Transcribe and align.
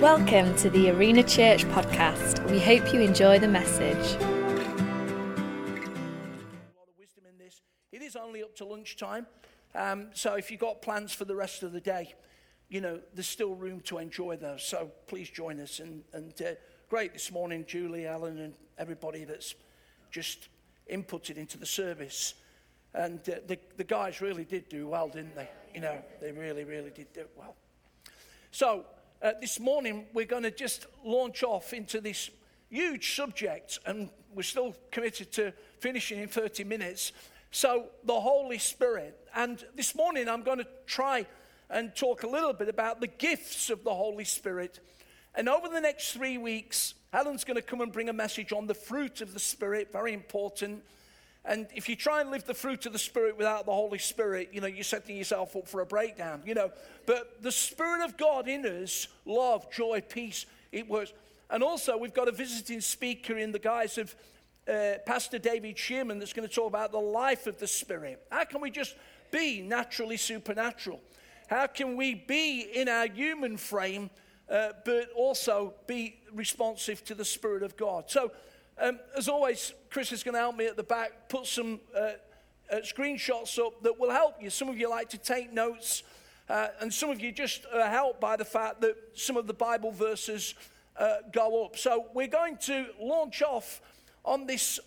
Welcome 0.00 0.54
to 0.56 0.68
the 0.68 0.90
Arena 0.90 1.22
Church 1.22 1.64
podcast. 1.68 2.44
We 2.50 2.60
hope 2.60 2.92
you 2.92 3.00
enjoy 3.00 3.38
the 3.38 3.48
message. 3.48 3.96
A 3.96 4.24
lot 6.76 6.86
of 6.86 6.98
wisdom 6.98 7.24
in 7.26 7.38
this. 7.38 7.62
It 7.92 8.02
is 8.02 8.14
only 8.14 8.42
up 8.42 8.54
to 8.56 8.66
lunchtime. 8.66 9.26
Um, 9.74 10.08
so 10.12 10.34
if 10.34 10.50
you've 10.50 10.60
got 10.60 10.82
plans 10.82 11.14
for 11.14 11.24
the 11.24 11.34
rest 11.34 11.62
of 11.62 11.72
the 11.72 11.80
day, 11.80 12.14
you 12.68 12.82
know, 12.82 13.00
there's 13.14 13.26
still 13.26 13.54
room 13.54 13.80
to 13.86 13.96
enjoy 13.96 14.36
those. 14.36 14.62
So 14.62 14.90
please 15.06 15.30
join 15.30 15.58
us. 15.60 15.80
And, 15.80 16.02
and 16.12 16.34
uh, 16.42 16.50
great 16.90 17.14
this 17.14 17.32
morning, 17.32 17.64
Julie, 17.66 18.06
Alan, 18.06 18.38
and 18.38 18.52
everybody 18.76 19.24
that's 19.24 19.54
just 20.10 20.50
inputted 20.92 21.38
into 21.38 21.56
the 21.56 21.64
service. 21.64 22.34
And 22.92 23.20
uh, 23.30 23.36
the, 23.46 23.58
the 23.78 23.84
guys 23.84 24.20
really 24.20 24.44
did 24.44 24.68
do 24.68 24.88
well, 24.88 25.08
didn't 25.08 25.34
they? 25.34 25.48
You 25.74 25.80
know, 25.80 25.96
they 26.20 26.32
really, 26.32 26.64
really 26.64 26.90
did 26.90 27.14
do 27.14 27.24
well. 27.34 27.56
So 28.50 28.84
uh, 29.22 29.32
this 29.40 29.58
morning 29.58 30.06
we're 30.12 30.26
going 30.26 30.42
to 30.42 30.50
just 30.50 30.86
launch 31.04 31.42
off 31.42 31.72
into 31.72 32.00
this 32.00 32.30
huge 32.68 33.14
subject, 33.14 33.78
and 33.86 34.10
we're 34.34 34.42
still 34.42 34.74
committed 34.90 35.32
to 35.32 35.52
finishing 35.78 36.20
in 36.20 36.28
30 36.28 36.64
minutes. 36.64 37.12
So, 37.50 37.86
the 38.04 38.20
Holy 38.20 38.58
Spirit. 38.58 39.18
And 39.34 39.64
this 39.74 39.94
morning 39.94 40.28
I'm 40.28 40.42
going 40.42 40.58
to 40.58 40.66
try 40.86 41.26
and 41.70 41.94
talk 41.94 42.22
a 42.22 42.26
little 42.26 42.52
bit 42.52 42.68
about 42.68 43.00
the 43.00 43.06
gifts 43.06 43.70
of 43.70 43.84
the 43.84 43.94
Holy 43.94 44.24
Spirit. 44.24 44.80
And 45.34 45.48
over 45.48 45.68
the 45.68 45.80
next 45.80 46.12
three 46.12 46.38
weeks, 46.38 46.94
Helen's 47.12 47.44
going 47.44 47.56
to 47.56 47.62
come 47.62 47.80
and 47.80 47.92
bring 47.92 48.08
a 48.08 48.12
message 48.12 48.52
on 48.52 48.66
the 48.66 48.74
fruit 48.74 49.20
of 49.20 49.32
the 49.32 49.40
Spirit, 49.40 49.92
very 49.92 50.12
important. 50.12 50.82
And 51.48 51.68
if 51.74 51.88
you 51.88 51.94
try 51.94 52.20
and 52.20 52.30
live 52.30 52.44
the 52.44 52.54
fruit 52.54 52.86
of 52.86 52.92
the 52.92 52.98
Spirit 52.98 53.38
without 53.38 53.66
the 53.66 53.72
Holy 53.72 53.98
Spirit, 53.98 54.50
you 54.52 54.60
know, 54.60 54.66
you're 54.66 54.82
setting 54.82 55.16
yourself 55.16 55.54
up 55.54 55.68
for 55.68 55.80
a 55.80 55.86
breakdown, 55.86 56.42
you 56.44 56.54
know. 56.54 56.72
But 57.06 57.40
the 57.40 57.52
Spirit 57.52 58.04
of 58.04 58.16
God 58.16 58.48
in 58.48 58.66
us, 58.66 59.06
love, 59.24 59.70
joy, 59.70 60.00
peace, 60.00 60.46
it 60.72 60.88
works. 60.88 61.12
And 61.48 61.62
also, 61.62 61.96
we've 61.96 62.12
got 62.12 62.26
a 62.26 62.32
visiting 62.32 62.80
speaker 62.80 63.38
in 63.38 63.52
the 63.52 63.60
guise 63.60 63.96
of 63.96 64.14
uh, 64.68 64.94
Pastor 65.06 65.38
David 65.38 65.78
Shearman 65.78 66.18
that's 66.18 66.32
going 66.32 66.48
to 66.48 66.52
talk 66.52 66.66
about 66.66 66.90
the 66.90 66.98
life 66.98 67.46
of 67.46 67.58
the 67.58 67.68
Spirit. 67.68 68.20
How 68.32 68.44
can 68.44 68.60
we 68.60 68.70
just 68.70 68.96
be 69.30 69.62
naturally 69.62 70.16
supernatural? 70.16 71.00
How 71.46 71.68
can 71.68 71.96
we 71.96 72.14
be 72.14 72.62
in 72.74 72.88
our 72.88 73.06
human 73.06 73.56
frame, 73.56 74.10
uh, 74.50 74.70
but 74.84 75.10
also 75.14 75.74
be 75.86 76.16
responsive 76.32 77.04
to 77.04 77.14
the 77.14 77.24
Spirit 77.24 77.62
of 77.62 77.76
God? 77.76 78.10
So, 78.10 78.32
um, 78.78 78.98
as 79.16 79.28
always, 79.28 79.72
Chris 79.90 80.12
is 80.12 80.22
going 80.22 80.34
to 80.34 80.40
help 80.40 80.56
me 80.56 80.66
at 80.66 80.76
the 80.76 80.82
back, 80.82 81.28
put 81.28 81.46
some 81.46 81.80
uh, 81.96 82.12
uh, 82.70 82.76
screenshots 82.76 83.58
up 83.58 83.82
that 83.82 83.98
will 83.98 84.10
help 84.10 84.34
you. 84.40 84.50
Some 84.50 84.68
of 84.68 84.78
you 84.78 84.90
like 84.90 85.08
to 85.10 85.18
take 85.18 85.52
notes, 85.52 86.02
uh, 86.48 86.68
and 86.80 86.92
some 86.92 87.10
of 87.10 87.20
you 87.20 87.32
just 87.32 87.64
are 87.72 87.88
helped 87.88 88.20
by 88.20 88.36
the 88.36 88.44
fact 88.44 88.80
that 88.82 88.96
some 89.14 89.36
of 89.36 89.46
the 89.46 89.54
Bible 89.54 89.92
verses 89.92 90.54
uh, 90.98 91.16
go 91.32 91.64
up. 91.64 91.76
So 91.76 92.06
we're 92.14 92.26
going 92.26 92.58
to 92.62 92.86
launch 93.00 93.42
off 93.42 93.80
on 94.24 94.46
this 94.46 94.78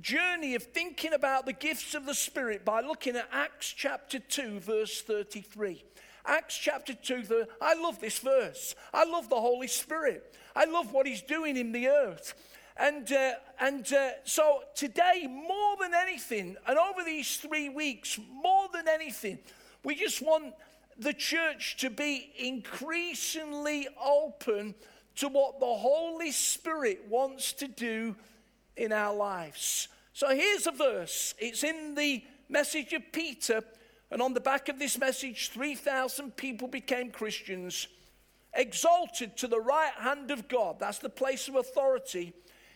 journey 0.00 0.54
of 0.54 0.62
thinking 0.62 1.12
about 1.12 1.46
the 1.46 1.52
gifts 1.52 1.94
of 1.94 2.06
the 2.06 2.14
Spirit 2.14 2.64
by 2.64 2.80
looking 2.80 3.16
at 3.16 3.28
Acts 3.32 3.72
chapter 3.72 4.18
2, 4.18 4.60
verse 4.60 5.02
33. 5.02 5.84
Acts 6.24 6.56
chapter 6.56 6.94
2, 6.94 7.46
I 7.60 7.74
love 7.74 8.00
this 8.00 8.18
verse. 8.18 8.74
I 8.94 9.04
love 9.04 9.28
the 9.28 9.40
Holy 9.40 9.66
Spirit. 9.66 10.34
I 10.54 10.66
love 10.66 10.92
what 10.92 11.06
He's 11.06 11.22
doing 11.22 11.56
in 11.56 11.72
the 11.72 11.88
earth. 11.88 12.34
And, 12.76 13.10
uh, 13.12 13.32
and 13.60 13.90
uh, 13.92 14.10
so 14.24 14.62
today, 14.74 15.26
more 15.28 15.76
than 15.80 15.92
anything, 15.94 16.56
and 16.66 16.78
over 16.78 17.04
these 17.04 17.36
three 17.36 17.68
weeks, 17.68 18.18
more 18.30 18.68
than 18.72 18.88
anything, 18.88 19.38
we 19.84 19.94
just 19.94 20.22
want 20.22 20.54
the 20.98 21.12
church 21.12 21.76
to 21.78 21.90
be 21.90 22.32
increasingly 22.38 23.88
open 24.02 24.74
to 25.16 25.28
what 25.28 25.60
the 25.60 25.66
Holy 25.66 26.30
Spirit 26.30 27.04
wants 27.08 27.52
to 27.54 27.68
do 27.68 28.16
in 28.76 28.92
our 28.92 29.14
lives. 29.14 29.88
So 30.14 30.28
here's 30.34 30.66
a 30.66 30.72
verse. 30.72 31.34
It's 31.38 31.64
in 31.64 31.94
the 31.94 32.24
message 32.48 32.92
of 32.94 33.02
Peter, 33.12 33.62
and 34.10 34.22
on 34.22 34.32
the 34.32 34.40
back 34.40 34.68
of 34.68 34.78
this 34.78 34.98
message, 34.98 35.50
3,000 35.50 36.36
people 36.36 36.68
became 36.68 37.10
Christians, 37.10 37.88
exalted 38.54 39.36
to 39.38 39.48
the 39.48 39.60
right 39.60 39.92
hand 39.98 40.30
of 40.30 40.48
God. 40.48 40.76
That's 40.78 40.98
the 40.98 41.08
place 41.08 41.48
of 41.48 41.56
authority 41.56 42.32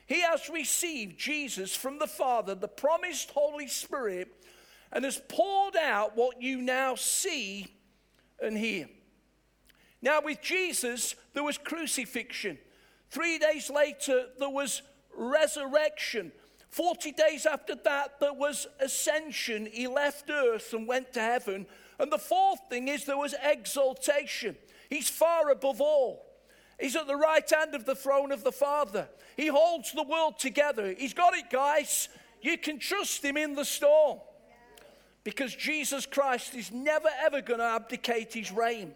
he 0.07 0.21
has 0.23 0.49
received 0.49 1.19
Jesus 1.19 1.75
from 1.75 1.99
the 1.99 2.07
Father, 2.07 2.55
the 2.55 2.69
promised 2.69 3.31
Holy 3.31 3.67
Spirit, 3.67 4.33
and 4.93 5.05
has 5.05 5.21
poured 5.29 5.77
out 5.77 6.17
what 6.17 6.41
you 6.41 6.63
now 6.63 6.95
see 6.95 7.67
and 8.41 8.57
hear. 8.57 8.89
Now, 10.01 10.21
with 10.21 10.41
Jesus, 10.41 11.17
there 11.35 11.43
was 11.43 11.59
crucifixion. 11.59 12.59
Three 13.11 13.39
days 13.39 13.69
later, 13.69 14.27
there 14.39 14.49
was 14.49 14.83
resurrection. 15.17 16.31
40 16.71 17.13
days 17.13 17.47
after 17.47 17.75
that, 17.75 18.21
there 18.21 18.33
was 18.33 18.69
ascension. 18.79 19.67
He 19.67 19.89
left 19.89 20.31
earth 20.31 20.73
and 20.73 20.87
went 20.87 21.13
to 21.15 21.21
heaven. 21.21 21.67
And 21.99 22.13
the 22.13 22.19
fourth 22.19 22.61
thing 22.69 22.89
is 22.89 23.05
there 23.05 23.17
was 23.17 23.35
exaltation. 23.43 24.57
He's 24.89 25.09
far 25.09 25.51
above 25.51 25.81
all. 25.81 26.27
He's 26.79 26.95
at 26.95 27.07
the 27.07 27.17
right 27.17 27.49
hand 27.51 27.75
of 27.75 27.87
the 27.87 27.95
throne 27.95 28.31
of 28.31 28.45
the 28.45 28.53
Father. 28.53 29.09
He 29.37 29.49
holds 29.49 29.93
the 29.93 30.03
world 30.03 30.39
together. 30.39 30.95
He's 30.97 31.15
got 31.15 31.35
it, 31.35 31.51
guys. 31.51 32.09
You 32.41 32.57
can 32.57 32.79
trust 32.79 33.25
him 33.25 33.37
in 33.37 33.55
the 33.55 33.65
storm 33.65 34.19
because 35.25 35.55
Jesus 35.55 36.07
Christ 36.07 36.55
is 36.55 36.71
never 36.71 37.09
ever 37.21 37.43
going 37.43 37.59
to 37.59 37.67
abdicate 37.67 38.33
his 38.33 38.53
reign. 38.53 38.95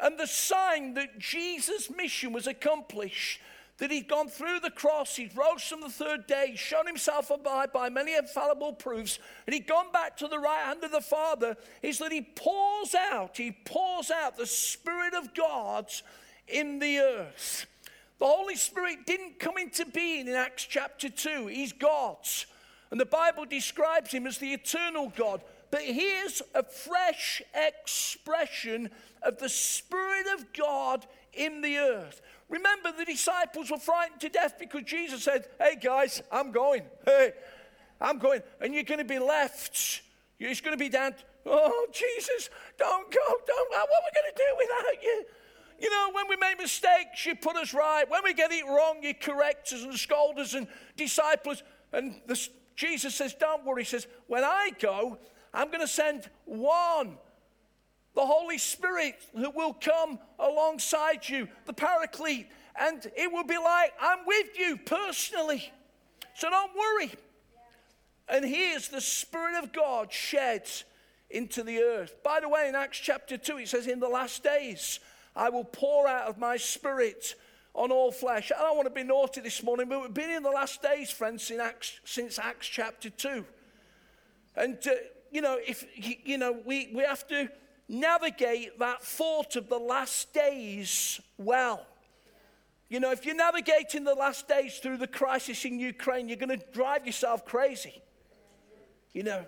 And 0.00 0.18
the 0.18 0.26
sign 0.26 0.94
that 0.94 1.18
Jesus' 1.18 1.90
mission 1.90 2.32
was 2.32 2.46
accomplished, 2.46 3.40
that 3.78 3.90
he'd 3.90 4.08
gone 4.08 4.28
through 4.28 4.60
the 4.60 4.70
cross, 4.70 5.16
he'd 5.16 5.36
rose 5.36 5.62
from 5.62 5.80
the 5.80 5.88
third 5.88 6.26
day, 6.26 6.54
shown 6.56 6.86
himself 6.86 7.30
alive 7.30 7.72
by 7.72 7.88
many 7.88 8.16
infallible 8.16 8.72
proofs, 8.72 9.18
and 9.46 9.54
he'd 9.54 9.66
gone 9.66 9.90
back 9.92 10.16
to 10.16 10.28
the 10.28 10.38
right 10.38 10.64
hand 10.64 10.82
of 10.84 10.90
the 10.90 11.00
Father, 11.00 11.56
is 11.82 11.98
that 11.98 12.12
he 12.12 12.22
pours 12.22 12.94
out, 12.94 13.36
he 13.36 13.52
pours 13.64 14.10
out 14.10 14.36
the 14.36 14.46
Spirit 14.46 15.14
of 15.14 15.34
God 15.34 15.90
in 16.46 16.78
the 16.80 16.98
earth. 16.98 17.66
The 18.18 18.26
Holy 18.26 18.56
Spirit 18.56 19.06
didn't 19.06 19.38
come 19.38 19.58
into 19.58 19.86
being 19.86 20.26
in 20.26 20.34
Acts 20.34 20.64
chapter 20.64 21.08
2. 21.08 21.46
He's 21.46 21.72
God. 21.72 22.16
And 22.90 22.98
the 22.98 23.06
Bible 23.06 23.44
describes 23.44 24.10
him 24.10 24.26
as 24.26 24.38
the 24.38 24.52
eternal 24.52 25.12
God. 25.14 25.42
But 25.70 25.82
here's 25.82 26.42
a 26.54 26.62
fresh 26.62 27.42
expression 27.54 28.90
of 29.22 29.38
the 29.38 29.48
Spirit 29.48 30.26
of 30.34 30.52
God 30.52 31.06
in 31.32 31.60
the 31.60 31.76
earth. 31.76 32.22
Remember, 32.48 32.90
the 32.96 33.04
disciples 33.04 33.70
were 33.70 33.78
frightened 33.78 34.20
to 34.22 34.30
death 34.30 34.54
because 34.58 34.82
Jesus 34.84 35.22
said, 35.22 35.46
Hey 35.60 35.76
guys, 35.76 36.22
I'm 36.32 36.50
going. 36.50 36.82
Hey, 37.04 37.32
I'm 38.00 38.18
going. 38.18 38.40
And 38.60 38.72
you're 38.72 38.84
going 38.84 38.98
to 38.98 39.04
be 39.04 39.18
left. 39.18 40.00
It's 40.40 40.60
going 40.60 40.76
to 40.76 40.82
be 40.82 40.88
down. 40.88 41.14
Oh, 41.44 41.86
Jesus, 41.92 42.48
don't 42.78 43.10
go. 43.10 43.34
Don't. 43.46 43.70
What 43.70 43.80
are 43.80 44.04
we 44.06 44.20
going 44.20 44.32
to 44.32 44.36
do 44.36 44.56
without 44.56 45.02
you? 45.02 45.24
You 45.80 45.90
know, 45.90 46.10
when 46.12 46.28
we 46.28 46.36
make 46.36 46.58
mistakes, 46.58 47.24
you 47.24 47.36
put 47.36 47.56
us 47.56 47.72
right. 47.72 48.08
When 48.08 48.24
we 48.24 48.34
get 48.34 48.50
it 48.50 48.64
wrong, 48.66 48.98
you 49.02 49.14
correct 49.14 49.72
us 49.72 49.82
and 49.82 49.94
scold 49.94 50.38
us 50.38 50.54
and 50.54 50.66
disciples. 50.96 51.62
And 51.92 52.20
the, 52.26 52.48
Jesus 52.74 53.14
says, 53.14 53.34
Don't 53.34 53.64
worry. 53.64 53.82
He 53.82 53.88
says, 53.88 54.06
When 54.26 54.44
I 54.44 54.70
go, 54.80 55.18
I'm 55.54 55.68
going 55.68 55.80
to 55.80 55.88
send 55.88 56.28
one, 56.44 57.16
the 58.14 58.26
Holy 58.26 58.58
Spirit, 58.58 59.14
who 59.34 59.50
will 59.50 59.72
come 59.72 60.18
alongside 60.38 61.28
you, 61.28 61.48
the 61.66 61.72
Paraclete. 61.72 62.48
And 62.80 63.04
it 63.16 63.32
will 63.32 63.44
be 63.44 63.58
like, 63.58 63.92
I'm 64.00 64.20
with 64.26 64.58
you 64.58 64.76
personally. 64.76 65.72
So 66.34 66.48
don't 66.50 66.72
worry. 66.76 67.12
And 68.28 68.44
here's 68.44 68.88
the 68.88 69.00
Spirit 69.00 69.62
of 69.62 69.72
God 69.72 70.12
shed 70.12 70.68
into 71.30 71.62
the 71.62 71.78
earth. 71.78 72.22
By 72.22 72.40
the 72.40 72.48
way, 72.48 72.68
in 72.68 72.74
Acts 72.74 72.98
chapter 72.98 73.36
2, 73.36 73.58
it 73.58 73.68
says, 73.68 73.86
In 73.86 74.00
the 74.00 74.08
last 74.08 74.42
days, 74.42 75.00
I 75.34 75.50
will 75.50 75.64
pour 75.64 76.06
out 76.08 76.28
of 76.28 76.38
my 76.38 76.56
spirit 76.56 77.34
on 77.74 77.92
all 77.92 78.10
flesh. 78.10 78.50
I 78.56 78.60
don't 78.62 78.76
want 78.76 78.88
to 78.88 78.94
be 78.94 79.04
naughty 79.04 79.40
this 79.40 79.62
morning, 79.62 79.88
but 79.88 80.02
we've 80.02 80.14
been 80.14 80.30
in 80.30 80.42
the 80.42 80.50
last 80.50 80.82
days, 80.82 81.10
friends, 81.10 81.50
in 81.50 81.60
Acts, 81.60 82.00
since 82.04 82.38
Acts 82.38 82.66
chapter 82.66 83.10
2. 83.10 83.44
And, 84.56 84.78
uh, 84.86 84.90
you 85.30 85.40
know, 85.40 85.58
if, 85.64 85.84
you 85.96 86.38
know, 86.38 86.58
we, 86.64 86.90
we 86.92 87.02
have 87.04 87.26
to 87.28 87.48
navigate 87.88 88.78
that 88.78 89.02
thought 89.02 89.56
of 89.56 89.68
the 89.68 89.78
last 89.78 90.32
days 90.34 91.20
well. 91.38 91.86
You 92.88 93.00
know, 93.00 93.12
if 93.12 93.26
you're 93.26 93.36
navigating 93.36 94.04
the 94.04 94.14
last 94.14 94.48
days 94.48 94.78
through 94.78 94.96
the 94.96 95.06
crisis 95.06 95.64
in 95.64 95.78
Ukraine, 95.78 96.28
you're 96.28 96.38
going 96.38 96.58
to 96.58 96.64
drive 96.72 97.06
yourself 97.06 97.44
crazy. 97.44 98.02
You 99.12 99.22
know, 99.24 99.44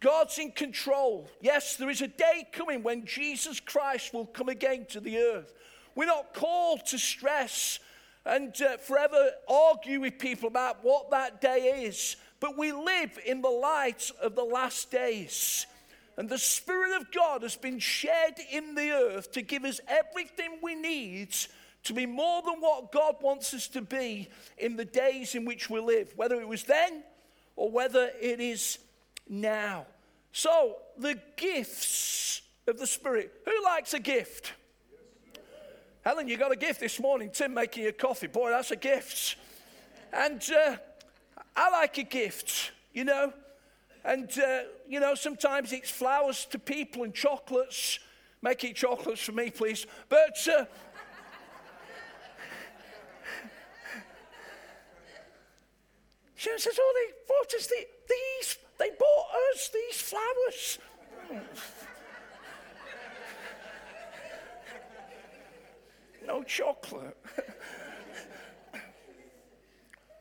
God's 0.00 0.38
in 0.38 0.52
control. 0.52 1.28
Yes, 1.40 1.76
there 1.76 1.90
is 1.90 2.02
a 2.02 2.08
day 2.08 2.46
coming 2.52 2.82
when 2.82 3.04
Jesus 3.04 3.58
Christ 3.58 4.14
will 4.14 4.26
come 4.26 4.48
again 4.48 4.86
to 4.90 5.00
the 5.00 5.18
earth. 5.18 5.52
We're 5.94 6.06
not 6.06 6.34
called 6.34 6.86
to 6.86 6.98
stress 6.98 7.80
and 8.24 8.54
uh, 8.62 8.76
forever 8.76 9.30
argue 9.48 10.00
with 10.00 10.18
people 10.18 10.48
about 10.48 10.84
what 10.84 11.10
that 11.10 11.40
day 11.40 11.82
is, 11.84 12.16
but 12.40 12.56
we 12.56 12.72
live 12.72 13.18
in 13.26 13.40
the 13.40 13.48
light 13.48 14.10
of 14.22 14.36
the 14.36 14.44
last 14.44 14.90
days. 14.90 15.66
And 16.16 16.28
the 16.28 16.38
Spirit 16.38 17.00
of 17.00 17.10
God 17.10 17.42
has 17.42 17.56
been 17.56 17.78
shed 17.78 18.38
in 18.50 18.74
the 18.74 18.90
earth 18.90 19.32
to 19.32 19.42
give 19.42 19.64
us 19.64 19.80
everything 19.88 20.58
we 20.62 20.74
need 20.74 21.34
to 21.84 21.94
be 21.94 22.06
more 22.06 22.42
than 22.42 22.60
what 22.60 22.92
God 22.92 23.16
wants 23.20 23.54
us 23.54 23.68
to 23.68 23.80
be 23.80 24.28
in 24.58 24.76
the 24.76 24.84
days 24.84 25.34
in 25.34 25.44
which 25.44 25.70
we 25.70 25.80
live, 25.80 26.12
whether 26.16 26.40
it 26.40 26.46
was 26.46 26.64
then 26.64 27.02
or 27.56 27.70
whether 27.70 28.10
it 28.20 28.40
is 28.40 28.78
now. 29.28 29.86
So, 30.32 30.76
the 30.96 31.18
gifts 31.36 32.42
of 32.66 32.78
the 32.78 32.86
Spirit. 32.86 33.32
Who 33.44 33.64
likes 33.64 33.94
a 33.94 33.98
gift? 33.98 34.52
Helen, 36.04 36.28
you 36.28 36.36
got 36.36 36.52
a 36.52 36.56
gift 36.56 36.80
this 36.80 37.00
morning. 37.00 37.30
Tim 37.32 37.54
making 37.54 37.84
you 37.84 37.92
coffee. 37.92 38.28
Boy, 38.28 38.50
that's 38.50 38.70
a 38.70 38.76
gift. 38.76 39.36
And 40.12 40.42
uh, 40.50 40.76
I 41.56 41.70
like 41.70 41.98
a 41.98 42.02
gift, 42.02 42.72
you 42.92 43.04
know. 43.04 43.32
And, 44.04 44.30
uh, 44.38 44.60
you 44.88 45.00
know, 45.00 45.14
sometimes 45.14 45.72
it's 45.72 45.90
flowers 45.90 46.46
to 46.46 46.58
people 46.58 47.02
and 47.02 47.12
chocolates. 47.12 47.98
Make 48.40 48.64
it 48.64 48.76
chocolates 48.76 49.22
for 49.22 49.32
me, 49.32 49.50
please. 49.50 49.86
But. 50.08 50.38
Uh, 50.48 50.64
Sharon 56.36 56.58
says, 56.60 56.78
Oh, 56.80 56.94
they 56.94 57.12
bought 57.26 57.52
us 57.54 57.66
the, 57.66 57.86
these, 58.08 58.56
they 58.88 58.96
bought 58.98 59.26
us 59.54 59.70
these 59.72 60.00
flowers. 60.00 60.78
no 66.26 66.42
chocolate. 66.42 67.16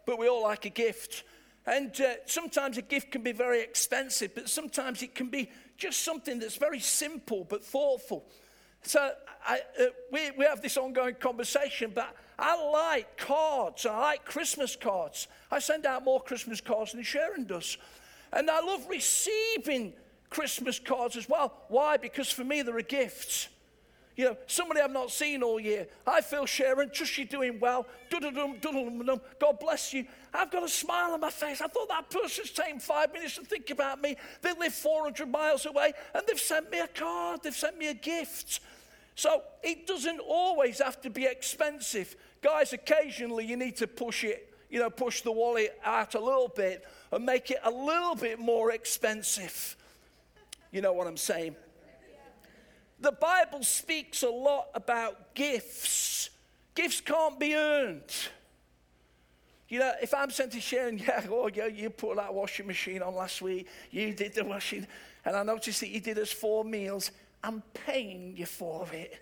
but 0.05 0.19
we 0.19 0.27
all 0.27 0.43
like 0.43 0.65
a 0.65 0.69
gift. 0.69 1.23
And 1.65 1.99
uh, 1.99 2.13
sometimes 2.25 2.77
a 2.77 2.81
gift 2.81 3.11
can 3.11 3.23
be 3.23 3.33
very 3.33 3.61
expensive, 3.61 4.33
but 4.33 4.49
sometimes 4.49 5.03
it 5.03 5.13
can 5.13 5.27
be 5.27 5.49
just 5.77 6.01
something 6.03 6.39
that's 6.39 6.55
very 6.55 6.79
simple 6.79 7.43
but 7.43 7.63
thoughtful. 7.63 8.25
So 8.83 9.11
I, 9.45 9.59
uh, 9.79 9.85
we, 10.11 10.31
we 10.31 10.45
have 10.45 10.61
this 10.61 10.77
ongoing 10.77 11.15
conversation, 11.15 11.91
but 11.93 12.15
I 12.39 12.55
like 12.71 13.17
cards. 13.17 13.85
I 13.85 13.99
like 13.99 14.23
Christmas 14.23 14.77
cards. 14.77 15.27
I 15.51 15.59
send 15.59 15.85
out 15.85 16.05
more 16.05 16.21
Christmas 16.21 16.61
cards 16.61 16.93
than 16.93 17.03
Sharon 17.03 17.43
does. 17.43 17.77
And 18.33 18.49
I 18.49 18.61
love 18.61 18.87
receiving 18.89 19.93
Christmas 20.29 20.79
cards 20.79 21.15
as 21.15 21.29
well. 21.29 21.53
Why? 21.69 21.97
Because 21.97 22.29
for 22.29 22.43
me, 22.43 22.61
they're 22.61 22.77
a 22.77 22.83
gift. 22.83 23.49
You 24.17 24.25
know, 24.25 24.37
somebody 24.47 24.81
I've 24.81 24.91
not 24.91 25.11
seen 25.11 25.43
all 25.43 25.59
year. 25.59 25.87
I 26.05 26.21
feel 26.21 26.47
Sharon, 26.47 26.89
trust 26.89 27.19
you're 27.19 27.27
doing 27.27 27.59
well. 27.59 27.85
God 28.09 29.59
bless 29.59 29.93
you. 29.93 30.07
I've 30.33 30.49
got 30.49 30.63
a 30.63 30.67
smile 30.67 31.11
on 31.11 31.21
my 31.21 31.29
face. 31.29 31.61
I 31.61 31.67
thought 31.67 31.87
that 31.89 32.09
person's 32.09 32.49
taken 32.49 32.79
five 32.79 33.13
minutes 33.13 33.35
to 33.35 33.45
think 33.45 33.69
about 33.69 34.01
me. 34.01 34.17
They 34.41 34.53
live 34.53 34.73
400 34.73 35.29
miles 35.29 35.67
away 35.67 35.93
and 36.15 36.23
they've 36.27 36.39
sent 36.39 36.71
me 36.71 36.79
a 36.79 36.87
card, 36.87 37.41
they've 37.43 37.55
sent 37.55 37.77
me 37.77 37.89
a 37.89 37.93
gift. 37.93 38.59
So 39.13 39.43
it 39.61 39.85
doesn't 39.85 40.19
always 40.19 40.79
have 40.79 40.99
to 41.01 41.11
be 41.11 41.25
expensive. 41.25 42.15
Guys, 42.41 42.73
occasionally 42.73 43.45
you 43.45 43.55
need 43.55 43.77
to 43.77 43.87
push 43.87 44.23
it, 44.23 44.51
you 44.71 44.79
know, 44.79 44.89
push 44.89 45.21
the 45.21 45.31
wallet 45.31 45.79
out 45.85 46.15
a 46.15 46.19
little 46.19 46.49
bit 46.49 46.83
and 47.11 47.25
make 47.25 47.51
it 47.51 47.59
a 47.63 47.71
little 47.71 48.15
bit 48.15 48.39
more 48.39 48.71
expensive. 48.71 49.75
You 50.71 50.81
know 50.81 50.93
what 50.93 51.07
I'm 51.07 51.17
saying? 51.17 51.55
The 52.99 53.11
Bible 53.11 53.63
speaks 53.63 54.23
a 54.23 54.29
lot 54.29 54.67
about 54.73 55.35
gifts. 55.35 56.29
Gifts 56.73 57.01
can't 57.01 57.39
be 57.39 57.55
earned. 57.55 58.13
You 59.69 59.79
know, 59.79 59.91
if 60.01 60.13
I'm 60.13 60.29
sent 60.31 60.53
to 60.53 60.61
Sharon, 60.61 60.97
yeah, 61.07 61.25
oh, 61.29 61.49
yeah, 61.53 61.67
you 61.67 61.89
put 61.89 62.15
that 62.17 62.33
washing 62.33 62.67
machine 62.67 63.01
on 63.01 63.15
last 63.15 63.41
week, 63.41 63.67
you 63.91 64.13
did 64.13 64.33
the 64.33 64.43
washing, 64.43 64.87
and 65.25 65.35
I 65.35 65.43
noticed 65.43 65.81
that 65.81 65.89
you 65.89 65.99
did 65.99 66.17
us 66.17 66.31
four 66.31 66.63
meals. 66.63 67.11
I'm 67.43 67.61
paying 67.85 68.35
you 68.35 68.45
for 68.45 68.87
it. 68.93 69.19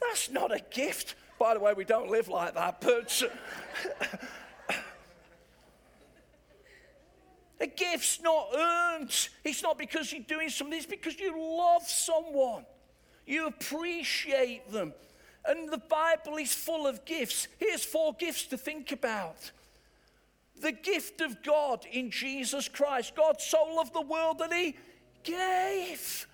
That's 0.00 0.30
not 0.30 0.54
a 0.54 0.60
gift. 0.70 1.14
By 1.38 1.54
the 1.54 1.60
way, 1.60 1.72
we 1.72 1.84
don't 1.84 2.10
live 2.10 2.28
like 2.28 2.54
that, 2.54 2.80
but 2.80 3.22
a 7.60 7.66
gift's 7.66 8.20
not 8.20 8.48
earned. 8.56 9.28
It's 9.44 9.62
not 9.62 9.78
because 9.78 10.12
you're 10.12 10.22
doing 10.22 10.48
something, 10.48 10.76
it's 10.76 10.86
because 10.86 11.18
you 11.18 11.38
love 11.38 11.82
someone. 11.82 12.64
You 13.26 13.46
appreciate 13.46 14.70
them. 14.72 14.92
And 15.44 15.70
the 15.70 15.78
Bible 15.78 16.36
is 16.36 16.54
full 16.54 16.86
of 16.86 17.04
gifts. 17.04 17.48
Here's 17.58 17.84
four 17.84 18.14
gifts 18.14 18.46
to 18.46 18.58
think 18.58 18.92
about 18.92 19.50
the 20.60 20.72
gift 20.72 21.20
of 21.20 21.42
God 21.42 21.86
in 21.90 22.10
Jesus 22.10 22.68
Christ. 22.68 23.14
God 23.14 23.40
so 23.40 23.64
loved 23.74 23.94
the 23.94 24.02
world 24.02 24.38
that 24.38 24.52
He 24.52 24.76
gave. 25.22 26.26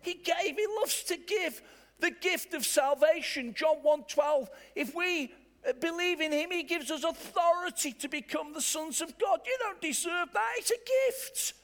He 0.00 0.14
gave, 0.14 0.56
He 0.56 0.66
loves 0.80 1.02
to 1.04 1.16
give 1.16 1.62
the 2.00 2.10
gift 2.10 2.54
of 2.54 2.64
salvation. 2.64 3.54
John 3.54 3.76
1:12. 3.84 4.48
If 4.74 4.94
we 4.94 5.32
believe 5.72 6.20
in 6.20 6.32
Him, 6.32 6.50
He 6.50 6.62
gives 6.62 6.90
us 6.90 7.04
authority 7.04 7.92
to 7.92 8.08
become 8.08 8.52
the 8.52 8.60
sons 8.60 9.00
of 9.00 9.18
God. 9.18 9.40
You 9.44 9.56
don't 9.60 9.80
deserve 9.80 10.28
that. 10.32 10.52
It's 10.56 10.70
a 10.70 10.74
gift. 10.74 11.54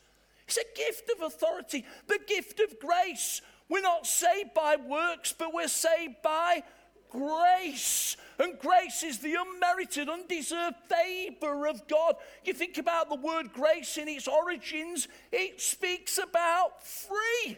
It's 0.46 0.58
a 0.58 0.76
gift 0.76 1.10
of 1.10 1.22
authority, 1.22 1.84
the 2.06 2.20
gift 2.26 2.60
of 2.60 2.78
grace. 2.78 3.40
We're 3.68 3.80
not 3.80 4.06
saved 4.06 4.52
by 4.54 4.76
works, 4.76 5.34
but 5.36 5.54
we're 5.54 5.68
saved 5.68 6.16
by 6.22 6.62
grace. 7.08 8.16
And 8.38 8.58
grace 8.58 9.02
is 9.02 9.20
the 9.20 9.36
unmerited, 9.40 10.08
undeserved 10.08 10.76
favor 10.88 11.66
of 11.66 11.86
God. 11.86 12.16
You 12.44 12.52
think 12.52 12.78
about 12.78 13.08
the 13.08 13.14
word 13.14 13.52
grace 13.52 13.96
in 13.96 14.08
its 14.08 14.28
origins, 14.28 15.08
it 15.32 15.60
speaks 15.60 16.18
about 16.18 16.84
free. 16.84 17.56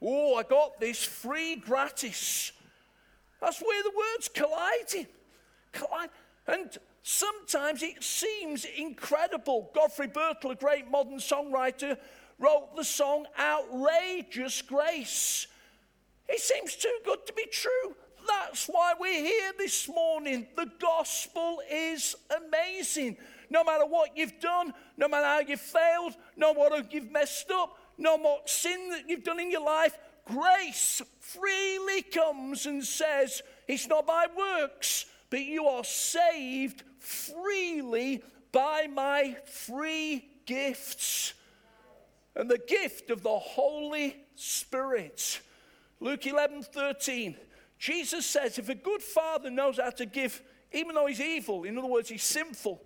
Oh, 0.00 0.36
I 0.36 0.44
got 0.44 0.78
this 0.78 1.02
free 1.02 1.56
gratis. 1.56 2.52
That's 3.40 3.60
where 3.60 3.82
the 3.82 3.92
words 3.96 4.28
colliding. 4.32 5.06
And 6.46 6.76
sometimes 7.02 7.82
it 7.82 8.02
seems 8.02 8.64
incredible. 8.64 9.70
Godfrey 9.74 10.08
Birtill, 10.08 10.52
a 10.52 10.54
great 10.54 10.90
modern 10.90 11.18
songwriter, 11.18 11.98
wrote 12.38 12.74
the 12.74 12.84
song 12.84 13.26
Outrageous 13.38 14.62
Grace. 14.62 15.46
It 16.28 16.40
seems 16.40 16.74
too 16.76 16.98
good 17.04 17.26
to 17.26 17.32
be 17.32 17.46
true. 17.50 17.94
That's 18.26 18.66
why 18.66 18.94
we're 18.98 19.24
here 19.24 19.52
this 19.58 19.88
morning. 19.88 20.46
The 20.56 20.70
gospel 20.78 21.60
is 21.70 22.14
amazing. 22.36 23.16
No 23.50 23.64
matter 23.64 23.86
what 23.86 24.16
you've 24.16 24.38
done, 24.40 24.74
no 24.96 25.08
matter 25.08 25.24
how 25.24 25.40
you've 25.40 25.60
failed, 25.60 26.14
no 26.36 26.52
matter 26.52 26.76
what 26.76 26.92
you've 26.92 27.10
messed 27.10 27.50
up, 27.50 27.78
no 27.96 28.18
more 28.18 28.40
sin 28.44 28.90
that 28.90 29.08
you've 29.08 29.24
done 29.24 29.40
in 29.40 29.50
your 29.50 29.64
life. 29.64 29.98
Grace 30.26 31.00
freely 31.20 32.02
comes 32.02 32.66
and 32.66 32.84
says, 32.84 33.42
It's 33.66 33.86
not 33.86 34.06
by 34.06 34.26
works, 34.36 35.06
but 35.30 35.40
you 35.40 35.66
are 35.66 35.84
saved 35.84 36.82
freely 36.98 38.22
by 38.52 38.86
my 38.92 39.36
free 39.44 40.28
gifts. 40.46 41.34
And 42.34 42.50
the 42.50 42.58
gift 42.58 43.10
of 43.10 43.22
the 43.22 43.38
Holy 43.38 44.16
Spirit. 44.34 45.40
Luke 46.00 46.26
11 46.26 46.62
13. 46.62 47.36
Jesus 47.78 48.26
says, 48.26 48.58
If 48.58 48.68
a 48.68 48.74
good 48.74 49.02
father 49.02 49.50
knows 49.50 49.78
how 49.78 49.90
to 49.90 50.06
give, 50.06 50.42
even 50.72 50.94
though 50.94 51.06
he's 51.06 51.20
evil, 51.20 51.64
in 51.64 51.78
other 51.78 51.86
words, 51.86 52.08
he's 52.08 52.22
sinful, 52.22 52.82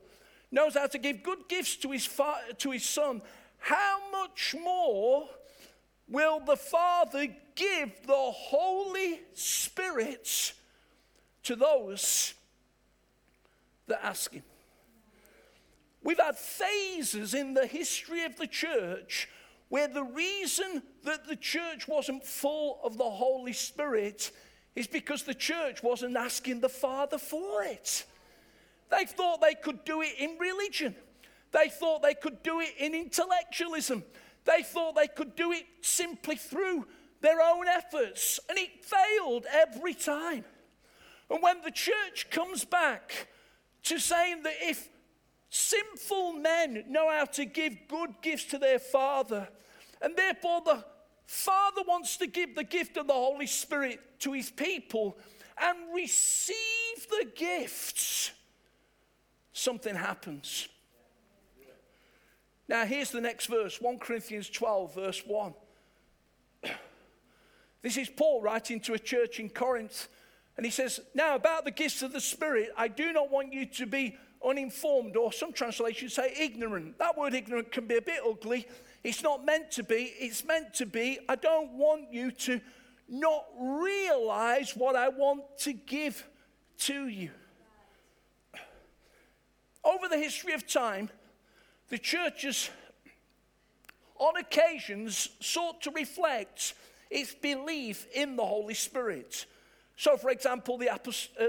knows 0.50 0.74
how 0.74 0.86
to 0.86 0.98
give 0.98 1.22
good 1.22 1.48
gifts 1.48 1.76
to 1.76 1.90
his, 1.90 2.06
fa- 2.06 2.40
to 2.58 2.70
his 2.70 2.84
son, 2.84 3.22
how 3.58 3.98
much 4.10 4.54
more 4.62 5.28
will 6.08 6.40
the 6.40 6.56
Father 6.56 7.26
give 7.54 7.90
the 8.06 8.12
Holy 8.12 9.20
Spirit 9.32 10.52
to 11.44 11.56
those 11.56 12.34
that 13.86 14.04
ask 14.04 14.32
Him? 14.32 14.42
We've 16.02 16.18
had 16.18 16.36
phases 16.36 17.34
in 17.34 17.54
the 17.54 17.66
history 17.66 18.24
of 18.24 18.36
the 18.36 18.46
church 18.46 19.28
where 19.68 19.88
the 19.88 20.04
reason 20.04 20.82
that 21.04 21.26
the 21.26 21.36
church 21.36 21.88
wasn't 21.88 22.24
full 22.24 22.80
of 22.84 22.98
the 22.98 23.08
Holy 23.08 23.52
Spirit 23.52 24.30
is 24.74 24.86
because 24.86 25.22
the 25.22 25.34
church 25.34 25.82
wasn't 25.82 26.16
asking 26.16 26.60
the 26.60 26.68
Father 26.68 27.18
for 27.18 27.62
it. 27.62 28.04
They 28.90 29.06
thought 29.06 29.40
they 29.40 29.54
could 29.54 29.84
do 29.84 30.02
it 30.02 30.14
in 30.18 30.36
religion. 30.38 30.94
They 31.52 31.68
thought 31.68 32.02
they 32.02 32.14
could 32.14 32.42
do 32.42 32.60
it 32.60 32.74
in 32.78 32.94
intellectualism. 32.94 34.04
They 34.44 34.62
thought 34.62 34.94
they 34.94 35.08
could 35.08 35.36
do 35.36 35.52
it 35.52 35.64
simply 35.80 36.36
through 36.36 36.86
their 37.20 37.40
own 37.40 37.68
efforts, 37.68 38.40
and 38.48 38.58
it 38.58 38.84
failed 38.84 39.46
every 39.50 39.94
time. 39.94 40.44
And 41.32 41.42
when 41.42 41.62
the 41.62 41.70
church 41.70 42.28
comes 42.30 42.62
back 42.66 43.26
to 43.84 43.98
saying 43.98 44.42
that 44.42 44.52
if 44.60 44.86
sinful 45.48 46.34
men 46.34 46.84
know 46.88 47.10
how 47.10 47.24
to 47.24 47.46
give 47.46 47.88
good 47.88 48.10
gifts 48.20 48.44
to 48.46 48.58
their 48.58 48.78
Father, 48.78 49.48
and 50.02 50.14
therefore 50.14 50.60
the 50.62 50.84
Father 51.24 51.80
wants 51.88 52.18
to 52.18 52.26
give 52.26 52.54
the 52.54 52.64
gift 52.64 52.98
of 52.98 53.06
the 53.06 53.14
Holy 53.14 53.46
Spirit 53.46 53.98
to 54.20 54.34
his 54.34 54.50
people 54.50 55.16
and 55.56 55.78
receive 55.94 57.08
the 57.08 57.26
gifts, 57.34 58.32
something 59.54 59.94
happens. 59.94 60.68
Now, 62.68 62.84
here's 62.84 63.10
the 63.10 63.22
next 63.22 63.46
verse 63.46 63.80
1 63.80 63.98
Corinthians 64.00 64.50
12, 64.50 64.94
verse 64.94 65.22
1. 65.26 65.54
This 67.80 67.96
is 67.96 68.08
Paul 68.08 68.42
writing 68.42 68.78
to 68.82 68.92
a 68.92 68.98
church 68.98 69.40
in 69.40 69.48
Corinth. 69.48 70.06
And 70.56 70.66
he 70.66 70.70
says, 70.70 71.00
Now, 71.14 71.34
about 71.34 71.64
the 71.64 71.70
gifts 71.70 72.02
of 72.02 72.12
the 72.12 72.20
Spirit, 72.20 72.70
I 72.76 72.88
do 72.88 73.12
not 73.12 73.30
want 73.30 73.52
you 73.52 73.66
to 73.66 73.86
be 73.86 74.16
uninformed, 74.44 75.16
or 75.16 75.32
some 75.32 75.52
translations 75.52 76.14
say 76.14 76.34
ignorant. 76.38 76.98
That 76.98 77.16
word 77.16 77.34
ignorant 77.34 77.72
can 77.72 77.86
be 77.86 77.96
a 77.96 78.02
bit 78.02 78.20
ugly. 78.26 78.66
It's 79.04 79.22
not 79.22 79.44
meant 79.44 79.70
to 79.72 79.82
be. 79.82 80.12
It's 80.18 80.44
meant 80.44 80.74
to 80.74 80.86
be, 80.86 81.18
I 81.28 81.36
don't 81.36 81.72
want 81.72 82.12
you 82.12 82.30
to 82.32 82.60
not 83.08 83.44
realize 83.58 84.76
what 84.76 84.96
I 84.96 85.08
want 85.08 85.42
to 85.58 85.72
give 85.72 86.26
to 86.78 87.06
you. 87.06 87.30
Over 89.84 90.08
the 90.08 90.18
history 90.18 90.52
of 90.52 90.66
time, 90.66 91.10
the 91.88 91.98
church 91.98 92.42
has, 92.42 92.70
on 94.16 94.36
occasions, 94.36 95.28
sought 95.40 95.82
to 95.82 95.90
reflect 95.90 96.74
its 97.10 97.34
belief 97.34 98.06
in 98.14 98.36
the 98.36 98.44
Holy 98.44 98.74
Spirit. 98.74 99.46
So, 100.02 100.16
for 100.16 100.30
example, 100.30 100.78
the, 100.78 100.92
uh, 100.92 100.98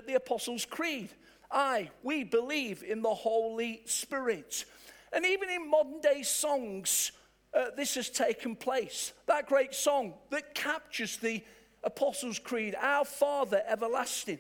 the 0.06 0.14
Apostles' 0.14 0.64
Creed 0.64 1.10
I, 1.50 1.90
we 2.04 2.24
believe 2.24 2.84
in 2.84 3.02
the 3.02 3.16
Holy 3.16 3.82
Spirit. 3.86 4.66
And 5.12 5.26
even 5.26 5.50
in 5.50 5.68
modern 5.68 6.02
day 6.02 6.22
songs, 6.22 7.14
uh, 7.52 7.72
this 7.76 7.96
has 7.96 8.12
taken 8.12 8.56
place. 8.56 9.12
That 9.26 9.48
great 9.48 9.74
song 9.74 10.14
that 10.30 10.54
captures 10.54 11.18
the 11.18 11.44
Apostles' 11.84 12.38
Creed, 12.38 12.76
Our 12.80 13.06
Father 13.06 13.64
Everlasting, 13.68 14.38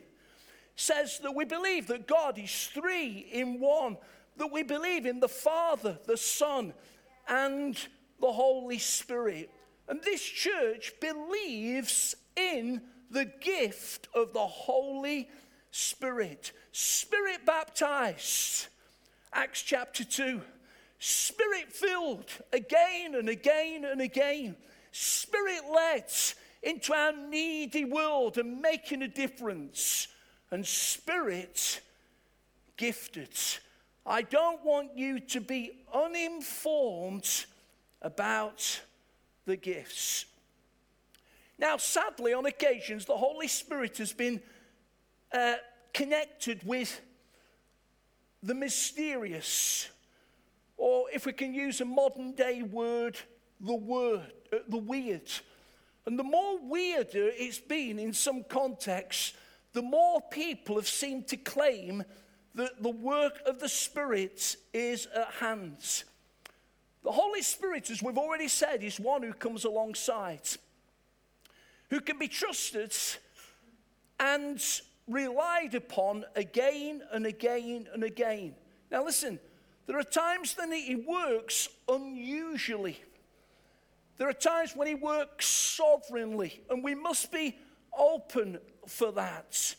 says 0.75 1.17
that 1.23 1.33
we 1.33 1.45
believe 1.45 1.87
that 1.87 2.05
God 2.07 2.37
is 2.37 2.67
three 2.67 3.27
in 3.31 3.59
one, 3.59 3.97
that 4.37 4.51
we 4.51 4.61
believe 4.61 5.07
in 5.07 5.21
the 5.21 5.27
Father, 5.27 5.97
the 6.05 6.17
Son, 6.17 6.75
and 7.27 7.75
the 8.21 8.31
Holy 8.31 8.77
Spirit. 8.77 9.49
And 9.87 10.03
this 10.03 10.21
church 10.21 10.93
believes 11.01 12.13
in 12.35 12.79
the 13.13 13.25
gift 13.39 14.07
of 14.13 14.33
the 14.33 14.45
Holy 14.45 15.29
Spirit. 15.71 16.51
Spirit 16.71 17.45
baptized. 17.45 18.67
Acts 19.31 19.61
chapter 19.61 20.03
2. 20.03 20.41
Spirit 20.99 21.71
filled 21.71 22.29
again 22.51 23.15
and 23.15 23.29
again 23.29 23.85
and 23.85 24.01
again. 24.01 24.55
Spirit 24.91 25.61
led 25.73 26.05
into 26.61 26.93
our 26.93 27.11
needy 27.11 27.85
world 27.85 28.37
and 28.37 28.61
making 28.61 29.01
a 29.01 29.07
difference. 29.07 30.07
And 30.51 30.65
spirit 30.65 31.81
gifted. 32.77 33.29
I 34.05 34.21
don't 34.21 34.63
want 34.63 34.97
you 34.97 35.19
to 35.19 35.41
be 35.41 35.71
uninformed 35.93 37.45
about 38.01 38.81
the 39.45 39.55
gifts. 39.55 40.25
Now, 41.59 41.77
sadly, 41.77 42.33
on 42.33 42.45
occasions, 42.45 43.05
the 43.05 43.17
Holy 43.17 43.47
Spirit 43.47 43.97
has 43.97 44.13
been 44.13 44.41
uh, 45.31 45.55
connected 45.93 46.61
with 46.65 47.01
the 48.41 48.53
mysterious, 48.55 49.89
or 50.77 51.05
if 51.13 51.25
we 51.25 51.33
can 51.33 51.53
use 51.53 51.79
a 51.79 51.85
modern 51.85 52.33
day 52.33 52.61
word, 52.61 53.17
the 53.61 53.75
word, 53.75 54.33
uh, 54.51 54.57
the 54.67 54.77
weird. 54.77 55.29
And 56.05 56.19
the 56.19 56.23
more 56.23 56.59
weirder 56.59 57.29
it's 57.33 57.59
been 57.59 57.99
in 57.99 58.13
some 58.13 58.43
contexts, 58.43 59.33
the 59.71 59.81
more 59.81 60.21
people 60.21 60.75
have 60.75 60.87
seemed 60.87 61.27
to 61.29 61.37
claim 61.37 62.03
that 62.55 62.83
the 62.83 62.89
work 62.89 63.39
of 63.45 63.59
the 63.59 63.69
Spirit 63.69 64.57
is 64.73 65.07
at 65.15 65.31
hand. 65.39 66.03
The 67.03 67.11
Holy 67.11 67.41
Spirit, 67.41 67.89
as 67.89 68.03
we've 68.03 68.17
already 68.17 68.47
said, 68.47 68.83
is 68.83 68.99
one 68.99 69.23
who 69.23 69.33
comes 69.33 69.65
alongside, 69.65 70.41
who 71.93 72.01
can 72.01 72.17
be 72.17 72.27
trusted 72.27 72.91
and 74.19 74.59
relied 75.07 75.75
upon 75.75 76.25
again 76.35 77.03
and 77.11 77.27
again 77.27 77.87
and 77.93 78.03
again. 78.03 78.55
Now, 78.89 79.05
listen, 79.05 79.39
there 79.85 79.99
are 79.99 80.03
times 80.03 80.55
when 80.57 80.71
He 80.71 80.95
works 80.95 81.69
unusually. 81.87 82.99
There 84.17 84.27
are 84.27 84.33
times 84.33 84.75
when 84.75 84.87
he 84.87 84.95
works 84.95 85.45
sovereignly, 85.45 86.63
and 86.67 86.83
we 86.83 86.95
must 86.95 87.31
be 87.31 87.59
open 87.95 88.57
for 88.87 89.11
that. 89.11 89.75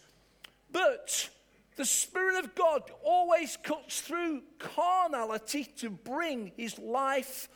But 0.70 1.30
the 1.74 1.84
Spirit 1.84 2.44
of 2.44 2.54
God 2.54 2.92
always 3.02 3.56
cuts 3.56 4.00
through 4.00 4.42
carnality 4.60 5.64
to 5.78 5.90
bring 5.90 6.52
his 6.56 6.78
life 6.78 7.48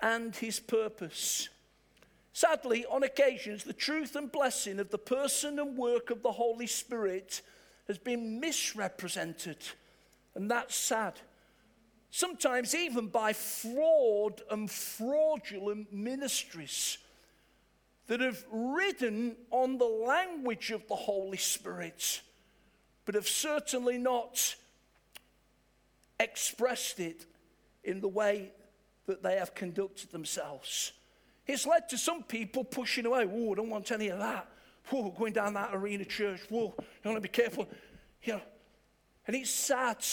and 0.00 0.34
his 0.34 0.60
purpose. 0.60 1.50
Sadly, 2.32 2.86
on 2.86 3.02
occasions, 3.02 3.64
the 3.64 3.72
truth 3.72 4.16
and 4.16 4.32
blessing 4.32 4.78
of 4.78 4.90
the 4.90 4.98
person 4.98 5.58
and 5.58 5.76
work 5.76 6.10
of 6.10 6.22
the 6.22 6.32
Holy 6.32 6.66
Spirit 6.66 7.42
has 7.88 7.98
been 7.98 8.40
misrepresented, 8.40 9.58
and 10.34 10.50
that's 10.50 10.74
sad 10.74 11.14
sometimes 12.12 12.74
even 12.74 13.08
by 13.08 13.32
fraud 13.32 14.42
and 14.50 14.70
fraudulent 14.70 15.92
ministries 15.92 16.98
that 18.06 18.20
have 18.20 18.44
ridden 18.52 19.34
on 19.50 19.78
the 19.78 19.84
language 19.84 20.70
of 20.70 20.86
the 20.88 20.94
Holy 20.94 21.38
Spirit, 21.38 22.20
but 23.06 23.14
have 23.14 23.26
certainly 23.26 23.96
not 23.96 24.54
expressed 26.20 27.00
it 27.00 27.24
in 27.82 28.00
the 28.00 28.08
way 28.08 28.50
that 29.06 29.22
they 29.22 29.36
have 29.36 29.54
conducted 29.54 30.12
themselves. 30.12 30.92
It's 31.46 31.66
led 31.66 31.88
to 31.90 31.98
some 31.98 32.22
people 32.22 32.64
pushing 32.64 33.06
away. 33.06 33.28
Oh, 33.30 33.52
I 33.52 33.54
don't 33.54 33.70
want 33.70 33.90
any 33.90 34.08
of 34.08 34.18
that. 34.18 34.48
Whoa, 34.88 35.10
going 35.10 35.32
down 35.32 35.54
that 35.54 35.70
arena 35.72 36.04
church. 36.04 36.40
Whoa, 36.48 36.74
you 36.78 37.10
want 37.10 37.16
to 37.16 37.20
be 37.20 37.28
careful. 37.28 37.68
You 38.22 38.34
know, 38.34 38.42
and 39.26 39.36
it's 39.36 39.50
sad 39.50 40.04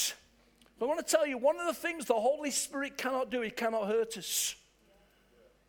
but 0.79 0.85
I 0.85 0.87
want 0.87 1.05
to 1.05 1.15
tell 1.15 1.27
you 1.27 1.37
one 1.37 1.59
of 1.59 1.67
the 1.67 1.73
things 1.73 2.05
the 2.05 2.13
Holy 2.13 2.51
Spirit 2.51 2.97
cannot 2.97 3.29
do, 3.29 3.41
He 3.41 3.51
cannot 3.51 3.87
hurt 3.87 4.17
us. 4.17 4.55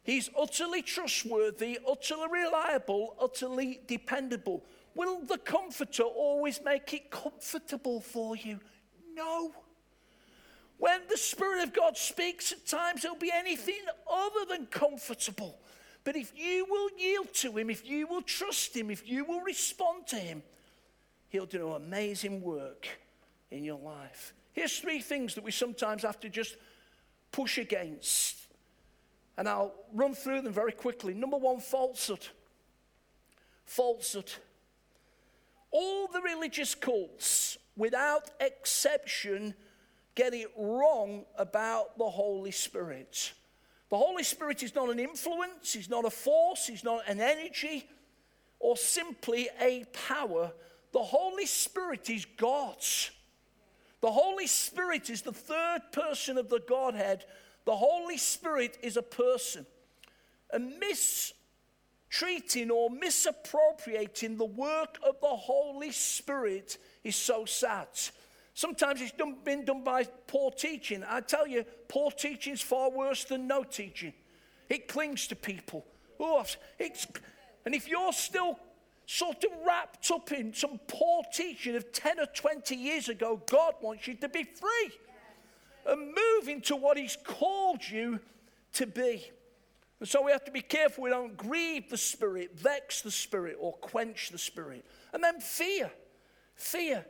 He's 0.02 0.30
utterly 0.38 0.82
trustworthy, 0.82 1.78
utterly 1.86 2.28
reliable, 2.30 3.16
utterly 3.20 3.80
dependable. 3.86 4.64
Will 4.94 5.20
the 5.20 5.36
Comforter 5.36 6.04
always 6.04 6.60
make 6.64 6.94
it 6.94 7.10
comfortable 7.10 8.00
for 8.00 8.36
you? 8.36 8.60
No. 9.14 9.52
When 10.80 11.02
the 11.10 11.18
Spirit 11.18 11.62
of 11.62 11.74
God 11.74 11.98
speaks, 11.98 12.52
at 12.52 12.66
times 12.66 13.04
it'll 13.04 13.14
be 13.14 13.30
anything 13.30 13.82
other 14.10 14.46
than 14.48 14.64
comfortable. 14.64 15.60
But 16.04 16.16
if 16.16 16.32
you 16.34 16.66
will 16.70 16.88
yield 16.98 17.34
to 17.34 17.58
Him, 17.58 17.68
if 17.68 17.86
you 17.86 18.06
will 18.06 18.22
trust 18.22 18.74
Him, 18.74 18.90
if 18.90 19.06
you 19.06 19.26
will 19.26 19.42
respond 19.42 20.06
to 20.06 20.16
Him, 20.16 20.42
He'll 21.28 21.44
do 21.44 21.68
an 21.68 21.82
amazing 21.82 22.40
work 22.40 22.88
in 23.50 23.62
your 23.62 23.78
life. 23.78 24.32
Here's 24.54 24.78
three 24.78 25.00
things 25.00 25.34
that 25.34 25.44
we 25.44 25.50
sometimes 25.50 26.02
have 26.02 26.18
to 26.20 26.30
just 26.30 26.56
push 27.30 27.58
against. 27.58 28.36
And 29.36 29.46
I'll 29.50 29.74
run 29.92 30.14
through 30.14 30.40
them 30.40 30.54
very 30.54 30.72
quickly. 30.72 31.12
Number 31.12 31.36
one, 31.36 31.60
falsehood. 31.60 32.26
Falsehood. 33.66 34.32
All 35.70 36.06
the 36.06 36.22
religious 36.22 36.74
cults, 36.74 37.58
without 37.76 38.30
exception, 38.40 39.54
get 40.14 40.34
it 40.34 40.48
wrong 40.56 41.24
about 41.36 41.98
the 41.98 42.08
Holy 42.08 42.50
Spirit. 42.50 43.32
The 43.90 43.98
Holy 43.98 44.22
Spirit 44.22 44.62
is 44.62 44.74
not 44.74 44.90
an 44.90 44.98
influence, 44.98 45.72
He's 45.72 45.90
not 45.90 46.04
a 46.04 46.10
force, 46.10 46.66
He's 46.66 46.84
not 46.84 47.02
an 47.08 47.20
energy, 47.20 47.88
or 48.58 48.76
simply 48.76 49.48
a 49.60 49.84
power. 50.06 50.52
The 50.92 51.02
Holy 51.02 51.46
Spirit 51.46 52.10
is 52.10 52.24
God's. 52.24 53.10
The 54.00 54.10
Holy 54.10 54.46
Spirit 54.46 55.10
is 55.10 55.22
the 55.22 55.32
third 55.32 55.80
person 55.92 56.38
of 56.38 56.48
the 56.48 56.60
Godhead. 56.60 57.24
The 57.64 57.76
Holy 57.76 58.16
Spirit 58.16 58.78
is 58.82 58.96
a 58.96 59.02
person. 59.02 59.66
And 60.52 60.74
mistreating 60.80 62.70
or 62.70 62.90
misappropriating 62.90 64.36
the 64.36 64.44
work 64.44 64.98
of 65.06 65.20
the 65.20 65.28
Holy 65.28 65.92
Spirit 65.92 66.78
is 67.04 67.14
so 67.16 67.44
sad. 67.44 67.88
Sometimes 68.60 69.00
it's 69.00 69.12
done, 69.12 69.36
been 69.42 69.64
done 69.64 69.82
by 69.82 70.04
poor 70.26 70.50
teaching. 70.50 71.02
I 71.08 71.22
tell 71.22 71.46
you, 71.46 71.64
poor 71.88 72.10
teaching 72.10 72.52
is 72.52 72.60
far 72.60 72.90
worse 72.90 73.24
than 73.24 73.46
no 73.46 73.64
teaching. 73.64 74.12
It 74.68 74.86
clings 74.86 75.26
to 75.28 75.34
people. 75.34 75.86
Oh, 76.18 76.44
it's, 76.78 77.06
and 77.64 77.74
if 77.74 77.88
you're 77.88 78.12
still 78.12 78.58
sort 79.06 79.42
of 79.44 79.50
wrapped 79.66 80.10
up 80.10 80.30
in 80.30 80.52
some 80.52 80.78
poor 80.88 81.22
teaching 81.32 81.74
of 81.74 81.90
10 81.90 82.20
or 82.20 82.26
20 82.26 82.76
years 82.76 83.08
ago. 83.08 83.40
God 83.50 83.76
wants 83.80 84.06
you 84.06 84.12
to 84.16 84.28
be 84.28 84.44
free 84.44 84.90
and 85.86 86.08
move 86.08 86.48
into 86.50 86.76
what 86.76 86.98
He's 86.98 87.16
called 87.24 87.80
you 87.88 88.20
to 88.74 88.86
be. 88.86 89.30
And 90.00 90.06
so 90.06 90.22
we 90.22 90.32
have 90.32 90.44
to 90.44 90.52
be 90.52 90.60
careful 90.60 91.04
we 91.04 91.10
don't 91.10 91.34
grieve 91.34 91.88
the 91.88 91.96
Spirit, 91.96 92.58
vex 92.58 93.00
the 93.00 93.10
Spirit, 93.10 93.56
or 93.58 93.72
quench 93.72 94.28
the 94.28 94.38
Spirit. 94.38 94.84
And 95.14 95.24
then 95.24 95.40
fear. 95.40 95.90
Fear. 96.56 97.06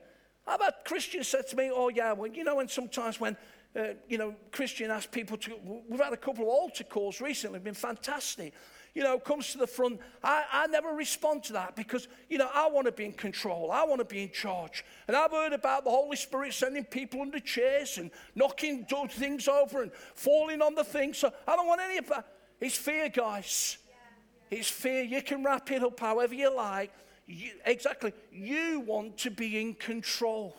I've 0.47 0.61
had 0.61 0.75
Christians 0.85 1.28
said 1.28 1.47
to 1.49 1.56
me, 1.56 1.70
oh, 1.73 1.88
yeah, 1.88 2.12
well, 2.12 2.30
you 2.30 2.44
know, 2.44 2.56
when 2.56 2.68
sometimes 2.68 3.20
when 3.20 3.37
uh, 3.76 3.94
you 4.09 4.18
know, 4.18 4.35
Christian 4.50 4.90
ask 4.90 5.11
people 5.12 5.37
to, 5.37 5.52
we've 5.88 6.00
had 6.00 6.12
a 6.12 6.16
couple 6.16 6.44
of 6.44 6.49
altar 6.49 6.85
calls 6.85 7.20
recently, 7.20 7.61
been 7.61 7.75
fantastic. 7.75 8.52
you 8.94 9.02
know, 9.02 9.18
comes 9.18 9.52
to 9.52 9.59
the 9.59 9.66
front, 9.66 10.00
I, 10.23 10.44
I 10.52 10.66
never 10.66 10.90
respond 10.90 11.44
to 11.44 11.52
that 11.54 11.76
because, 11.76 12.09
you 12.28 12.38
know, 12.38 12.49
I 12.52 12.68
want 12.68 12.87
to 12.87 12.92
be 12.92 13.04
in 13.04 13.12
control. 13.12 13.70
I 13.70 13.85
want 13.85 14.00
to 14.00 14.04
be 14.04 14.23
in 14.23 14.30
charge. 14.30 14.85
And 15.06 15.16
I've 15.16 15.30
heard 15.30 15.52
about 15.52 15.85
the 15.85 15.90
Holy 15.90 16.16
Spirit 16.16 16.52
sending 16.54 16.85
people 16.85 17.20
under 17.20 17.38
chairs 17.38 17.99
and 17.99 18.11
knocking 18.35 18.87
things 19.09 19.49
over 19.49 19.82
and 19.82 19.92
falling 20.14 20.62
on 20.62 20.75
the 20.75 20.85
things. 20.85 21.18
So 21.18 21.32
I 21.47 21.56
don't 21.56 21.66
want 21.66 21.80
any 21.80 21.99
of 21.99 22.09
that. 22.09 22.26
It's 22.61 22.76
fear, 22.76 23.09
guys. 23.09 23.78
It's 24.50 24.68
fear. 24.68 25.02
You 25.02 25.23
can 25.23 25.44
wrap 25.44 25.70
it 25.70 25.82
up 25.82 25.99
however 26.00 26.35
you 26.35 26.54
like. 26.54 26.92
You, 27.30 27.52
exactly. 27.64 28.12
You 28.32 28.80
want 28.80 29.18
to 29.18 29.30
be 29.30 29.60
in 29.60 29.75
control. 29.75 30.56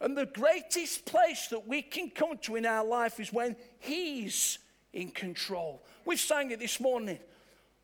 And 0.00 0.16
the 0.16 0.26
greatest 0.26 1.04
place 1.04 1.46
that 1.48 1.68
we 1.68 1.80
can 1.80 2.10
come 2.10 2.38
to 2.38 2.56
in 2.56 2.66
our 2.66 2.84
life 2.84 3.20
is 3.20 3.32
when 3.32 3.54
He's 3.78 4.58
in 4.92 5.12
control. 5.12 5.84
We 6.04 6.16
sang 6.16 6.50
it 6.50 6.58
this 6.58 6.80
morning. 6.80 7.20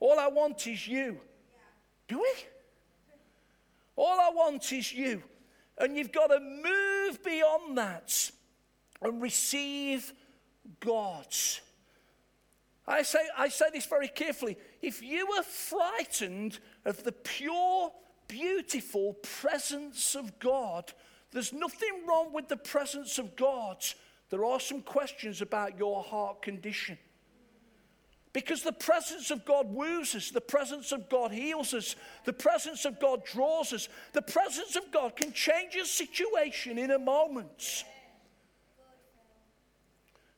All 0.00 0.18
I 0.18 0.26
want 0.26 0.66
is 0.66 0.88
you. 0.88 1.20
Do 2.08 2.18
we? 2.18 2.44
All 3.94 4.18
I 4.18 4.30
want 4.34 4.72
is 4.72 4.92
you. 4.92 5.22
And 5.78 5.96
you've 5.96 6.12
got 6.12 6.28
to 6.28 6.40
move 6.40 7.22
beyond 7.22 7.78
that 7.78 8.32
and 9.00 9.22
receive 9.22 10.12
God's. 10.80 11.60
I 12.88 13.02
say, 13.02 13.20
I 13.36 13.48
say 13.48 13.66
this 13.72 13.86
very 13.86 14.08
carefully. 14.08 14.56
If 14.80 15.02
you 15.02 15.28
are 15.32 15.42
frightened 15.42 16.58
of 16.84 17.02
the 17.02 17.12
pure, 17.12 17.90
beautiful 18.28 19.14
presence 19.14 20.14
of 20.14 20.38
God, 20.38 20.92
there's 21.32 21.52
nothing 21.52 22.06
wrong 22.06 22.32
with 22.32 22.48
the 22.48 22.56
presence 22.56 23.18
of 23.18 23.34
God. 23.34 23.84
There 24.30 24.44
are 24.44 24.60
some 24.60 24.82
questions 24.82 25.42
about 25.42 25.78
your 25.78 26.02
heart 26.02 26.42
condition. 26.42 26.98
Because 28.32 28.62
the 28.62 28.72
presence 28.72 29.30
of 29.30 29.44
God 29.46 29.66
woos 29.72 30.14
us, 30.14 30.30
the 30.30 30.42
presence 30.42 30.92
of 30.92 31.08
God 31.08 31.32
heals 31.32 31.72
us, 31.72 31.96
the 32.24 32.34
presence 32.34 32.84
of 32.84 33.00
God 33.00 33.24
draws 33.24 33.72
us, 33.72 33.88
the 34.12 34.20
presence 34.20 34.76
of 34.76 34.92
God 34.92 35.16
can 35.16 35.32
change 35.32 35.74
a 35.74 35.86
situation 35.86 36.78
in 36.78 36.90
a 36.90 36.98
moment. 36.98 37.84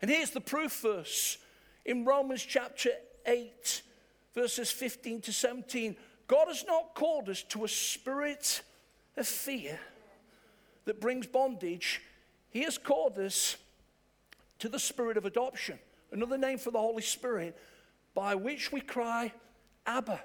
And 0.00 0.10
here's 0.10 0.30
the 0.30 0.40
proof 0.40 0.80
verse 0.80 1.38
in 1.88 2.04
Romans 2.04 2.42
chapter 2.42 2.90
8, 3.24 3.82
verses 4.34 4.70
15 4.70 5.22
to 5.22 5.32
17. 5.32 5.96
God 6.26 6.48
has 6.48 6.64
not 6.66 6.94
called 6.94 7.30
us 7.30 7.42
to 7.44 7.64
a 7.64 7.68
spirit 7.68 8.60
of 9.16 9.26
fear 9.26 9.80
that 10.84 11.00
brings 11.00 11.26
bondage, 11.26 12.02
He 12.50 12.62
has 12.64 12.76
called 12.76 13.18
us 13.18 13.56
to 14.58 14.68
the 14.68 14.78
spirit 14.78 15.16
of 15.16 15.24
adoption, 15.24 15.78
another 16.12 16.36
name 16.36 16.58
for 16.58 16.70
the 16.70 16.78
Holy 16.78 17.02
Spirit, 17.02 17.56
by 18.14 18.34
which 18.34 18.70
we 18.70 18.82
cry, 18.82 19.32
Abba. 19.86 20.20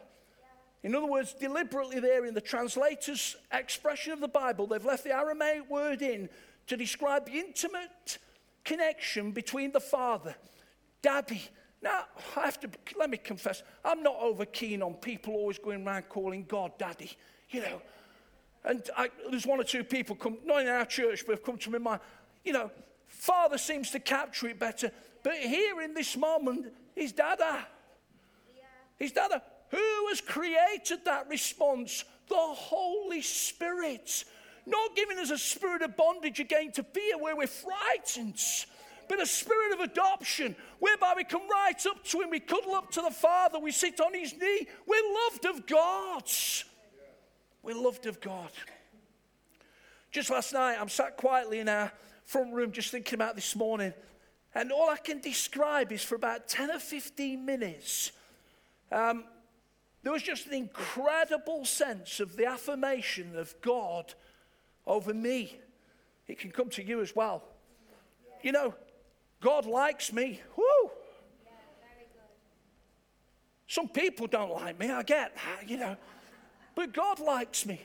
In 0.83 0.93
other 0.93 1.05
words, 1.05 1.33
deliberately 1.33 2.01
there 2.01 2.25
in 2.25 2.33
the 2.33 2.41
translator's 2.41 3.37
expression 3.53 4.11
of 4.11 4.19
the 4.19 4.27
Bible, 4.27 4.67
they've 4.67 4.83
left 4.83 5.05
the 5.05 5.15
Aramaic 5.15 5.69
word 5.69 6.01
in 6.01 6.27
to 6.67 6.75
describe 6.75 7.25
the 7.25 7.39
intimate 7.39 8.17
connection 8.65 9.31
between 9.31 9.71
the 9.71 9.79
Father, 9.79 10.35
Daddy. 11.03 11.43
Now, 11.83 12.05
I 12.35 12.45
have 12.45 12.59
to, 12.61 12.69
let 12.97 13.11
me 13.11 13.17
confess, 13.17 13.61
I'm 13.85 14.01
not 14.01 14.15
over 14.19 14.45
keen 14.45 14.81
on 14.81 14.95
people 14.95 15.35
always 15.35 15.59
going 15.59 15.85
around 15.85 16.09
calling 16.09 16.45
God 16.47 16.71
Daddy. 16.79 17.11
You 17.51 17.61
know, 17.61 17.81
and 18.65 18.89
I, 18.97 19.09
there's 19.29 19.45
one 19.45 19.59
or 19.59 19.63
two 19.65 19.83
people 19.83 20.15
come, 20.15 20.39
not 20.43 20.61
in 20.61 20.67
our 20.67 20.85
church, 20.85 21.25
but 21.27 21.33
have 21.33 21.43
come 21.43 21.57
to 21.57 21.69
me 21.69 21.77
mind. 21.77 21.99
You 22.43 22.53
know, 22.53 22.71
Father 23.05 23.59
seems 23.59 23.91
to 23.91 23.99
capture 23.99 24.47
it 24.47 24.57
better. 24.57 24.89
But 25.21 25.35
here 25.35 25.81
in 25.81 25.93
this 25.93 26.17
moment, 26.17 26.73
is 26.95 27.11
Dada. 27.11 27.65
Yeah. 28.55 28.63
He's 28.99 29.11
Dada. 29.11 29.41
Who 29.69 30.07
has 30.09 30.21
created 30.21 31.05
that 31.05 31.27
response? 31.29 32.05
The 32.29 32.35
Holy 32.35 33.21
Spirit. 33.21 34.25
Not 34.65 34.95
giving 34.95 35.17
us 35.17 35.29
a 35.29 35.37
spirit 35.37 35.81
of 35.81 35.97
bondage 35.97 36.39
again 36.39 36.71
to 36.73 36.83
fear 36.83 37.17
where 37.17 37.35
we're 37.35 37.47
frightened, 37.47 38.39
but 39.07 39.21
a 39.21 39.25
spirit 39.25 39.73
of 39.73 39.79
adoption 39.79 40.55
whereby 40.79 41.13
we 41.15 41.23
come 41.23 41.47
right 41.49 41.85
up 41.85 42.03
to 42.05 42.21
Him, 42.21 42.29
we 42.29 42.39
cuddle 42.39 42.75
up 42.75 42.91
to 42.91 43.01
the 43.01 43.11
Father, 43.11 43.59
we 43.59 43.71
sit 43.71 43.99
on 43.99 44.13
His 44.13 44.33
knee. 44.33 44.67
We're 44.87 45.13
loved 45.25 45.45
of 45.45 45.65
God. 45.67 46.23
We're 47.61 47.75
loved 47.75 48.05
of 48.05 48.19
God. 48.19 48.51
Just 50.11 50.29
last 50.29 50.53
night, 50.53 50.77
I'm 50.79 50.89
sat 50.89 51.17
quietly 51.17 51.59
in 51.59 51.69
our 51.69 51.91
front 52.25 52.53
room 52.53 52.71
just 52.71 52.91
thinking 52.91 53.15
about 53.15 53.35
this 53.35 53.55
morning, 53.55 53.93
and 54.55 54.71
all 54.71 54.89
I 54.89 54.97
can 54.97 55.19
describe 55.19 55.91
is 55.91 56.03
for 56.03 56.15
about 56.15 56.47
10 56.47 56.71
or 56.71 56.79
15 56.79 57.43
minutes, 57.45 58.11
um, 58.91 59.23
there 60.03 60.11
was 60.11 60.21
just 60.21 60.47
an 60.47 60.53
incredible 60.53 61.65
sense 61.65 62.19
of 62.19 62.35
the 62.35 62.45
affirmation 62.45 63.37
of 63.37 63.55
God 63.61 64.13
over 64.85 65.13
me. 65.13 65.57
It 66.27 66.39
can 66.39 66.51
come 66.51 66.69
to 66.71 66.83
you 66.83 67.01
as 67.01 67.15
well. 67.15 67.43
You 68.41 68.51
know, 68.51 68.75
God 69.43 69.65
likes 69.65 70.13
me. 70.13 70.39
Woo! 70.55 70.91
Some 73.67 73.89
people 73.89 74.27
don't 74.27 74.51
like 74.51 74.79
me, 74.79 74.89
I 74.89 75.03
get 75.03 75.35
you 75.67 75.77
know. 75.77 75.97
But 76.75 76.93
God 76.93 77.19
likes 77.19 77.65
me 77.65 77.81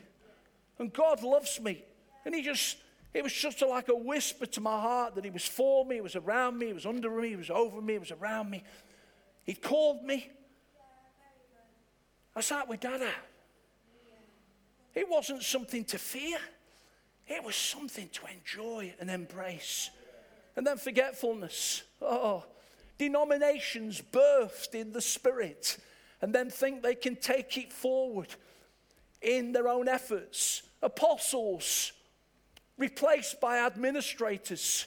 and 0.79 0.93
God 0.93 1.23
loves 1.23 1.61
me. 1.61 1.83
And 2.25 2.35
He 2.35 2.43
just, 2.43 2.77
it 3.13 3.25
was 3.25 3.33
just 3.33 3.61
like 3.63 3.89
a 3.89 3.97
whisper 3.97 4.47
to 4.47 4.61
my 4.61 4.81
heart 4.81 5.17
that 5.17 5.25
He 5.25 5.31
was 5.31 5.45
for 5.45 5.85
me, 5.85 5.97
He 5.97 6.01
was 6.01 6.15
around 6.15 6.59
me, 6.59 6.69
He 6.69 6.73
was 6.73 6.87
under 6.87 7.11
me, 7.11 7.31
He 7.31 7.37
was 7.37 7.51
over 7.51 7.81
me, 7.81 7.95
He 7.95 7.99
was 7.99 8.13
around 8.13 8.51
me. 8.51 8.63
He 9.45 9.55
called 9.55 10.05
me. 10.05 10.31
I 12.37 12.41
sat 12.41 12.69
with 12.69 12.81
Dada. 12.81 13.11
It 14.95 15.09
wasn't 15.09 15.43
something 15.43 15.85
to 15.87 15.99
fear, 15.99 16.39
it 17.27 17.43
was 17.43 17.57
something 17.57 18.09
to 18.11 18.21
enjoy 18.33 18.95
and 19.01 19.11
embrace. 19.11 19.91
And 20.59 20.67
then 20.67 20.77
forgetfulness. 20.77 21.85
Oh, 22.03 22.45
denominations 22.99 24.03
birthed 24.03 24.75
in 24.75 24.91
the 24.91 25.01
spirit 25.01 25.79
and 26.21 26.35
then 26.35 26.51
think 26.51 26.83
they 26.83 26.97
can 26.97 27.15
take 27.15 27.57
it 27.57 27.73
forward 27.73 28.27
in 29.23 29.53
their 29.53 29.69
own 29.69 29.87
efforts. 29.87 30.63
Apostles 30.83 31.93
replaced 32.77 33.41
by 33.41 33.59
administrators, 33.59 34.87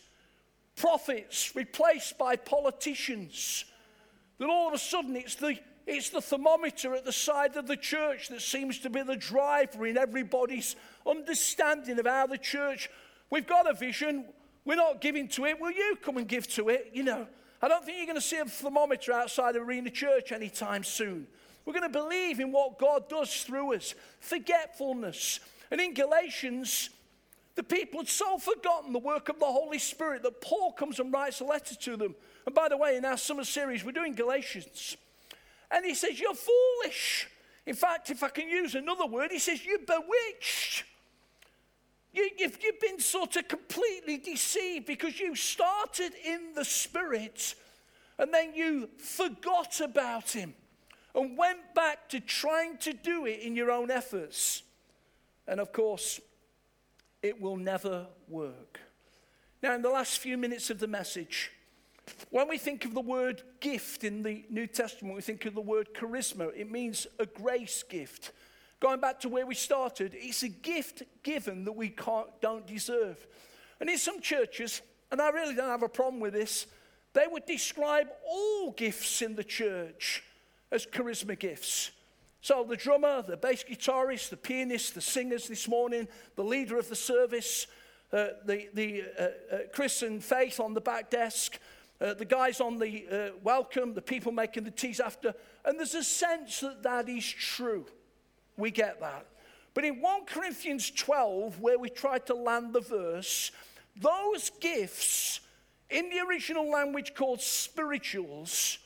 prophets 0.75 1.55
replaced 1.55 2.17
by 2.17 2.36
politicians. 2.36 3.63
That 4.39 4.49
all 4.49 4.67
of 4.67 4.73
a 4.73 4.77
sudden 4.77 5.15
it's 5.15 5.36
the, 5.36 5.57
it's 5.88 6.10
the 6.10 6.21
thermometer 6.21 6.95
at 6.95 7.05
the 7.05 7.13
side 7.13 7.55
of 7.55 7.67
the 7.67 7.77
church 7.77 8.27
that 8.27 8.41
seems 8.41 8.79
to 8.79 8.89
be 8.89 9.03
the 9.03 9.15
driver 9.15 9.88
in 9.88 9.97
everybody's 9.97 10.75
understanding 11.07 11.97
of 11.97 12.05
how 12.05 12.27
the 12.27 12.38
church, 12.38 12.89
we've 13.29 13.47
got 13.47 13.69
a 13.69 13.73
vision, 13.73 14.25
we're 14.65 14.76
not 14.76 15.02
giving 15.02 15.28
to 15.30 15.45
it, 15.45 15.60
will 15.60 15.71
you 15.71 15.97
come 16.02 16.17
and 16.17 16.28
give 16.28 16.47
to 16.50 16.69
it? 16.69 16.91
You 16.93 17.04
know, 17.04 17.28
I 17.62 17.67
don't 17.67 17.84
think 17.86 17.97
you're 17.97 18.08
going 18.08 18.15
to 18.15 18.21
see 18.21 18.38
a 18.38 18.45
thermometer 18.45 19.13
outside 19.13 19.56
Arena 19.56 19.89
Church 19.89 20.32
anytime 20.32 20.84
soon. 20.84 21.28
We're 21.65 21.74
going 21.74 21.91
to 21.91 22.00
believe 22.00 22.39
in 22.39 22.52
what 22.52 22.80
God 22.80 23.08
does 23.08 23.43
through 23.43 23.76
us. 23.76 23.93
Forgetfulness. 24.19 25.39
And 25.69 25.80
in 25.80 25.93
Galatians, 25.93 26.89
the 27.56 27.63
people 27.63 28.00
had 28.00 28.10
so 28.10 28.38
forgotten 28.38 28.93
the 28.93 29.00
work 29.00 29.30
of 29.30 29.39
the 29.39 29.45
Holy 29.45 29.78
Spirit 29.78 30.24
that 30.24 30.41
Paul 30.41 30.71
comes 30.74 31.00
and 31.00 31.13
writes 31.13 31.39
a 31.39 31.45
letter 31.45 31.76
to 31.76 31.97
them. 31.97 32.15
And 32.45 32.56
by 32.56 32.69
the 32.69 32.78
way, 32.78 32.97
in 32.97 33.06
our 33.06 33.17
summer 33.17 33.43
series, 33.43 33.84
we're 33.84 33.91
doing 33.91 34.15
Galatians. 34.15 34.97
And 35.69 35.86
he 35.86 35.93
says, 35.93 36.19
You're 36.19 36.34
foolish. 36.34 37.28
In 37.65 37.76
fact, 37.76 38.10
if 38.10 38.24
I 38.24 38.30
can 38.30 38.50
use 38.50 38.74
another 38.74 39.06
word, 39.06 39.32
he 39.32 39.39
says, 39.39 39.63
You're 39.63 39.80
bewitched. 39.80 40.86
Have 42.43 42.58
you've 42.62 42.80
been 42.80 42.99
sort 42.99 43.36
of 43.36 43.47
completely 43.47 44.17
deceived 44.17 44.86
because 44.86 45.19
you 45.19 45.36
started 45.36 46.13
in 46.25 46.54
the 46.56 46.65
Spirit 46.65 47.56
and 48.17 48.34
then 48.34 48.54
you 48.54 48.89
forgot 48.97 49.82
about 49.82 50.32
Him 50.32 50.54
and 51.15 51.38
went 51.38 51.73
back 51.75 52.10
to 52.10 52.19
trying 52.19 52.77
to 52.77 52.93
do 52.93 53.25
it 53.25 53.39
in 53.41 53.56
your 53.56 53.71
own 53.71 53.91
efforts. 53.91 54.63
And 55.47 55.60
of 55.60 55.73
course, 55.73 56.19
it 57.21 57.39
will 57.39 57.58
never 57.58 58.08
work. 58.27 58.80
Now, 59.62 59.75
in 59.75 59.82
the 59.82 59.89
last 59.89 60.19
few 60.19 60.38
minutes 60.38 60.69
of 60.69 60.80
the 60.80 60.88
message, 60.88 61.51
when 62.30 62.47
we 62.47 62.58
think 62.58 62.86
of 62.86 62.93
the 62.93 63.01
word 63.01 63.43
gift 63.60 64.04
in 64.04 64.23
the 64.23 64.43
New 64.49 64.67
Testament, 64.67 65.15
we 65.15 65.21
think 65.21 65.45
of 65.45 65.54
the 65.54 65.62
word 65.62 65.93
charisma. 65.93 66.51
It 66.56 66.71
means 66.71 67.06
a 67.19 67.25
grace 67.25 67.84
gift. 67.84 68.32
Going 68.81 68.99
back 68.99 69.19
to 69.19 69.29
where 69.29 69.45
we 69.45 69.53
started, 69.53 70.13
it's 70.15 70.41
a 70.41 70.49
gift 70.49 71.03
given 71.21 71.65
that 71.65 71.71
we 71.71 71.89
can't, 71.89 72.27
don't 72.41 72.65
deserve. 72.65 73.27
And 73.79 73.87
in 73.87 73.99
some 73.99 74.19
churches, 74.19 74.81
and 75.11 75.21
I 75.21 75.29
really 75.29 75.53
don't 75.53 75.69
have 75.69 75.83
a 75.83 75.87
problem 75.87 76.19
with 76.19 76.33
this, 76.33 76.65
they 77.13 77.27
would 77.29 77.45
describe 77.45 78.07
all 78.27 78.71
gifts 78.71 79.21
in 79.21 79.35
the 79.35 79.43
church 79.43 80.23
as 80.71 80.87
charisma 80.87 81.37
gifts. 81.37 81.91
So, 82.41 82.65
the 82.67 82.75
drummer, 82.75 83.21
the 83.21 83.37
bass 83.37 83.63
guitarist, 83.63 84.29
the 84.29 84.37
pianist, 84.37 84.95
the 84.95 85.01
singers 85.01 85.47
this 85.47 85.67
morning, 85.67 86.07
the 86.35 86.43
leader 86.43 86.79
of 86.79 86.89
the 86.89 86.95
service, 86.95 87.67
uh, 88.11 88.29
the, 88.45 88.67
the 88.73 89.03
uh, 89.03 89.23
uh, 89.23 89.57
Chris 89.71 90.01
and 90.01 90.23
Faith 90.23 90.59
on 90.59 90.73
the 90.73 90.81
back 90.81 91.11
desk, 91.11 91.59
uh, 91.99 92.15
the 92.15 92.25
guys 92.25 92.59
on 92.59 92.79
the 92.79 93.05
uh, 93.11 93.37
welcome, 93.43 93.93
the 93.93 94.01
people 94.01 94.31
making 94.31 94.63
the 94.63 94.71
teas 94.71 94.99
after, 94.99 95.35
and 95.65 95.77
there's 95.77 95.93
a 95.93 96.03
sense 96.03 96.61
that 96.61 96.81
that 96.81 97.07
is 97.07 97.29
true. 97.29 97.85
We 98.62 98.71
get 98.71 99.02
that. 99.02 99.26
But 99.74 99.86
in 99.86 100.02
1 100.02 100.26
Corinthians 100.26 100.91
12, 100.91 101.60
where 101.60 101.80
we 101.80 101.89
try 101.89 102.19
to 102.19 102.36
land 102.36 102.74
the 102.74 102.82
verse, 102.82 103.52
those 104.00 104.52
gifts 104.60 105.39
in 105.89 106.10
the 106.10 106.19
original 106.19 106.69
language 106.69 107.15
called 107.15 107.41
spirituals 107.41 108.78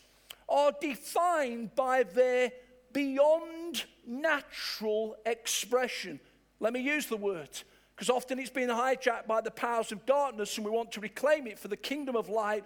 are 0.47 0.71
defined 0.79 1.75
by 1.75 2.03
their 2.03 2.53
beyond 2.93 3.83
natural 4.07 5.17
expression. 5.25 6.21
Let 6.59 6.71
me 6.71 6.79
use 6.79 7.07
the 7.07 7.17
word, 7.17 7.49
because 7.95 8.09
often 8.09 8.39
it's 8.39 8.49
been 8.49 8.69
hijacked 8.69 9.27
by 9.27 9.41
the 9.41 9.51
powers 9.51 9.91
of 9.91 10.05
darkness 10.05 10.55
and 10.57 10.65
we 10.65 10.71
want 10.71 10.93
to 10.93 11.01
reclaim 11.01 11.47
it 11.47 11.59
for 11.59 11.67
the 11.67 11.75
kingdom 11.75 12.15
of 12.15 12.29
light. 12.29 12.63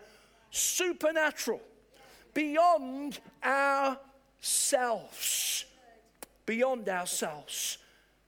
Supernatural, 0.52 1.62
beyond 2.34 3.20
ourselves. 3.44 5.66
Beyond 6.50 6.90
ourselves. 6.90 7.78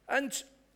And 0.07 0.31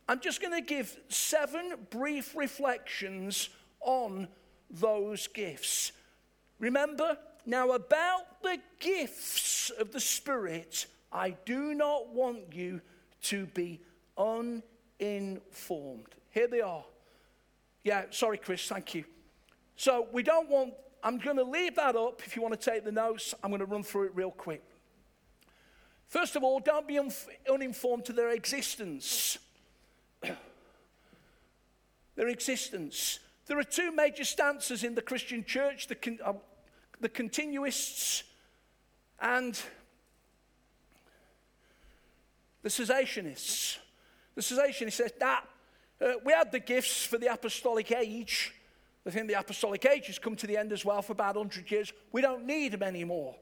I'm 0.08 0.18
just 0.18 0.40
going 0.40 0.52
to 0.52 0.60
give 0.60 0.98
seven 1.08 1.76
brief 1.90 2.34
reflections 2.34 3.50
on 3.80 4.26
those 4.68 5.28
gifts. 5.28 5.92
Remember, 6.58 7.16
now 7.46 7.70
about 7.70 8.42
the 8.42 8.58
gifts 8.80 9.70
of 9.70 9.92
the 9.92 10.00
Spirit, 10.00 10.86
I 11.12 11.36
do 11.44 11.72
not 11.72 12.08
want 12.12 12.52
you 12.52 12.80
to 13.22 13.46
be 13.46 13.80
uninformed. 14.18 16.16
Here 16.30 16.48
they 16.48 16.62
are. 16.62 16.84
Yeah, 17.84 18.06
sorry, 18.10 18.38
Chris, 18.38 18.66
thank 18.66 18.92
you. 18.92 19.04
So 19.76 20.08
we 20.12 20.24
don't 20.24 20.48
want, 20.48 20.74
I'm 21.00 21.18
going 21.18 21.36
to 21.36 21.44
leave 21.44 21.76
that 21.76 21.94
up 21.94 22.22
if 22.26 22.34
you 22.34 22.42
want 22.42 22.60
to 22.60 22.70
take 22.70 22.82
the 22.82 22.90
notes. 22.90 23.36
I'm 23.44 23.52
going 23.52 23.60
to 23.60 23.66
run 23.66 23.84
through 23.84 24.06
it 24.06 24.16
real 24.16 24.32
quick. 24.32 24.64
First 26.08 26.36
of 26.36 26.44
all, 26.44 26.60
don't 26.60 26.86
be 26.86 26.98
un- 26.98 27.12
uninformed 27.50 28.04
to 28.06 28.12
their 28.12 28.30
existence. 28.30 29.38
their 32.16 32.28
existence. 32.28 33.18
There 33.46 33.58
are 33.58 33.64
two 33.64 33.92
major 33.92 34.24
stances 34.24 34.84
in 34.84 34.94
the 34.94 35.02
Christian 35.02 35.44
church 35.44 35.86
the, 35.86 35.94
con- 35.94 36.18
uh, 36.24 36.34
the 37.00 37.08
continuists 37.08 38.24
and 39.20 39.60
the 42.62 42.68
cessationists. 42.68 43.78
The 44.34 44.42
cessationists 44.42 44.92
said 44.92 45.12
that 45.20 45.44
uh, 46.00 46.12
we 46.24 46.32
had 46.32 46.52
the 46.52 46.60
gifts 46.60 47.06
for 47.06 47.18
the 47.18 47.32
apostolic 47.32 47.90
age. 47.92 48.52
I 49.06 49.10
think 49.10 49.28
the 49.28 49.38
apostolic 49.38 49.86
age 49.86 50.08
has 50.08 50.18
come 50.18 50.36
to 50.36 50.46
the 50.46 50.56
end 50.56 50.72
as 50.72 50.84
well 50.84 51.00
for 51.00 51.12
about 51.12 51.36
100 51.36 51.70
years. 51.70 51.92
We 52.12 52.20
don't 52.20 52.44
need 52.44 52.72
them 52.72 52.82
anymore. 52.82 53.36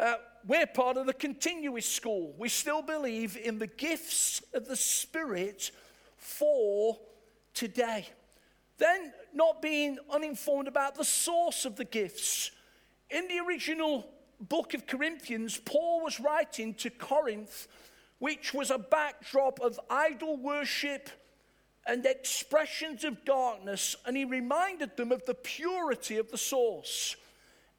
Uh, 0.00 0.14
we're 0.46 0.66
part 0.66 0.96
of 0.96 1.04
the 1.04 1.12
continuous 1.12 1.84
school. 1.84 2.34
We 2.38 2.48
still 2.48 2.80
believe 2.80 3.36
in 3.36 3.58
the 3.58 3.66
gifts 3.66 4.42
of 4.54 4.66
the 4.66 4.76
Spirit 4.76 5.70
for 6.16 6.98
today. 7.52 8.08
Then, 8.78 9.12
not 9.34 9.60
being 9.60 9.98
uninformed 10.10 10.68
about 10.68 10.94
the 10.94 11.04
source 11.04 11.66
of 11.66 11.76
the 11.76 11.84
gifts. 11.84 12.50
In 13.10 13.28
the 13.28 13.40
original 13.40 14.08
book 14.40 14.72
of 14.72 14.86
Corinthians, 14.86 15.60
Paul 15.62 16.02
was 16.02 16.18
writing 16.18 16.72
to 16.76 16.88
Corinth, 16.88 17.68
which 18.20 18.54
was 18.54 18.70
a 18.70 18.78
backdrop 18.78 19.60
of 19.60 19.78
idol 19.90 20.38
worship 20.38 21.10
and 21.86 22.06
expressions 22.06 23.04
of 23.04 23.22
darkness, 23.26 23.96
and 24.06 24.16
he 24.16 24.24
reminded 24.24 24.96
them 24.96 25.12
of 25.12 25.26
the 25.26 25.34
purity 25.34 26.16
of 26.16 26.30
the 26.30 26.38
source. 26.38 27.16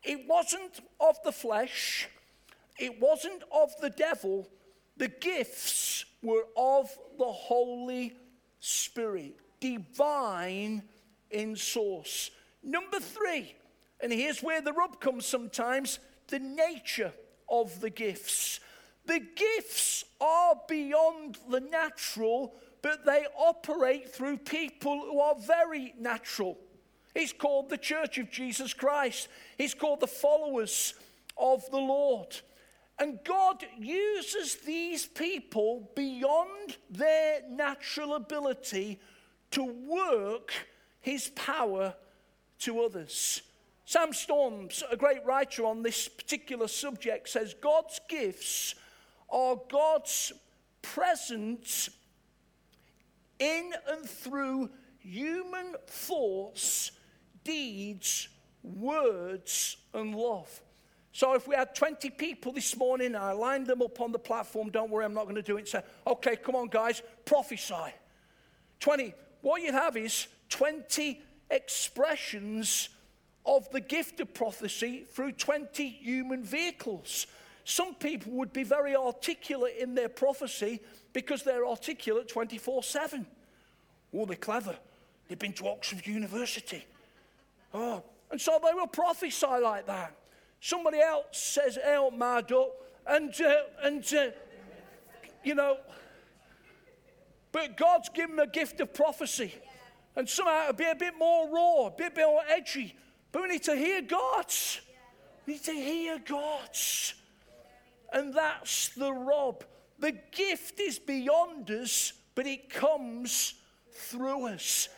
It 0.03 0.27
wasn't 0.27 0.79
of 0.99 1.17
the 1.23 1.31
flesh, 1.31 2.07
it 2.79 2.99
wasn't 2.99 3.43
of 3.51 3.69
the 3.81 3.89
devil. 3.89 4.47
The 4.97 5.07
gifts 5.07 6.05
were 6.21 6.45
of 6.55 6.95
the 7.17 7.31
Holy 7.31 8.15
Spirit, 8.59 9.35
divine 9.59 10.83
in 11.31 11.55
source. 11.55 12.29
Number 12.63 12.99
three, 12.99 13.55
and 14.01 14.11
here's 14.11 14.43
where 14.43 14.61
the 14.61 14.73
rub 14.73 14.99
comes 14.99 15.25
sometimes 15.25 15.99
the 16.27 16.39
nature 16.39 17.13
of 17.49 17.79
the 17.81 17.89
gifts. 17.89 18.59
The 19.05 19.19
gifts 19.35 20.05
are 20.19 20.55
beyond 20.67 21.37
the 21.49 21.59
natural, 21.59 22.55
but 22.81 23.05
they 23.05 23.25
operate 23.37 24.13
through 24.13 24.37
people 24.37 24.99
who 24.99 25.19
are 25.19 25.35
very 25.35 25.93
natural. 25.99 26.57
It's 27.13 27.33
called 27.33 27.69
the 27.69 27.77
Church 27.77 28.17
of 28.17 28.31
Jesus 28.31 28.73
Christ, 28.73 29.27
it's 29.57 29.73
called 29.73 29.99
the 29.99 30.07
followers 30.07 30.93
of 31.37 31.69
the 31.71 31.77
Lord. 31.77 32.35
And 32.99 33.19
God 33.23 33.65
uses 33.79 34.57
these 34.57 35.07
people 35.07 35.89
beyond 35.95 36.77
their 36.89 37.41
natural 37.49 38.13
ability 38.13 38.99
to 39.51 39.63
work 39.63 40.53
his 40.99 41.29
power 41.29 41.95
to 42.59 42.81
others. 42.81 43.41
Sam 43.85 44.13
Storms, 44.13 44.83
a 44.89 44.95
great 44.95 45.25
writer 45.25 45.65
on 45.65 45.81
this 45.81 46.07
particular 46.07 46.67
subject, 46.67 47.27
says 47.27 47.55
God's 47.55 47.99
gifts 48.07 48.75
are 49.29 49.59
God's 49.69 50.31
presence 50.81 51.89
in 53.39 53.73
and 53.87 54.07
through 54.07 54.69
human 54.99 55.75
thoughts, 55.87 56.91
deeds, 57.43 58.29
words, 58.63 59.77
and 59.93 60.15
love. 60.15 60.61
So 61.13 61.33
if 61.33 61.47
we 61.47 61.55
had 61.55 61.75
20 61.75 62.09
people 62.11 62.53
this 62.53 62.77
morning, 62.77 63.15
I 63.15 63.33
lined 63.33 63.67
them 63.67 63.81
up 63.81 63.99
on 63.99 64.11
the 64.11 64.19
platform, 64.19 64.69
don't 64.69 64.89
worry, 64.89 65.03
I'm 65.03 65.13
not 65.13 65.23
going 65.23 65.35
to 65.35 65.41
do 65.41 65.57
it, 65.57 65.67
say, 65.67 65.83
okay, 66.07 66.37
come 66.37 66.55
on, 66.55 66.67
guys, 66.67 67.01
prophesy. 67.25 67.93
20. 68.79 69.13
What 69.41 69.61
you'd 69.61 69.73
have 69.73 69.97
is 69.97 70.27
20 70.49 71.21
expressions 71.49 72.89
of 73.45 73.69
the 73.71 73.81
gift 73.81 74.19
of 74.19 74.33
prophecy 74.33 75.05
through 75.09 75.33
20 75.33 75.87
human 75.87 76.43
vehicles. 76.43 77.27
Some 77.63 77.95
people 77.95 78.33
would 78.33 78.53
be 78.53 78.63
very 78.63 78.95
articulate 78.95 79.75
in 79.79 79.95
their 79.95 80.09
prophecy 80.09 80.79
because 81.13 81.43
they're 81.43 81.67
articulate 81.67 82.27
24 82.27 82.83
7. 82.83 83.25
Oh, 84.13 84.25
they're 84.25 84.35
clever. 84.35 84.75
They've 85.27 85.39
been 85.39 85.53
to 85.53 85.67
Oxford 85.67 86.05
University. 86.05 86.85
Oh, 87.73 88.03
and 88.29 88.39
so 88.39 88.59
they 88.63 88.73
will 88.73 88.87
prophesy 88.87 89.45
like 89.45 89.87
that. 89.87 90.15
Somebody 90.59 90.99
else 90.99 91.37
says, 91.37 91.77
"El 91.81 92.11
Mado," 92.11 92.71
and 93.07 93.33
uh, 93.41 93.53
and 93.83 94.13
uh, 94.13 94.27
you 95.43 95.55
know, 95.55 95.77
but 97.51 97.77
God's 97.77 98.09
given 98.09 98.35
them 98.35 98.47
a 98.47 98.51
gift 98.51 98.79
of 98.79 98.93
prophecy, 98.93 99.53
and 100.15 100.27
somehow 100.27 100.63
it'll 100.63 100.73
be 100.73 100.85
a 100.85 100.95
bit 100.95 101.13
more 101.17 101.49
raw, 101.49 101.87
a 101.87 101.91
bit 101.91 102.15
more 102.15 102.41
edgy. 102.47 102.95
But 103.31 103.43
we 103.43 103.47
need 103.49 103.63
to 103.63 103.75
hear 103.75 104.01
God's. 104.01 104.81
We 105.45 105.53
need 105.53 105.63
to 105.63 105.73
hear 105.73 106.19
God's, 106.19 107.15
and 108.13 108.33
that's 108.33 108.89
the 108.89 109.11
rub. 109.11 109.63
The 109.99 110.13
gift 110.31 110.79
is 110.79 110.99
beyond 110.99 111.71
us, 111.71 112.13
but 112.35 112.45
it 112.47 112.69
comes 112.69 113.55
through 113.91 114.47
us. 114.47 114.89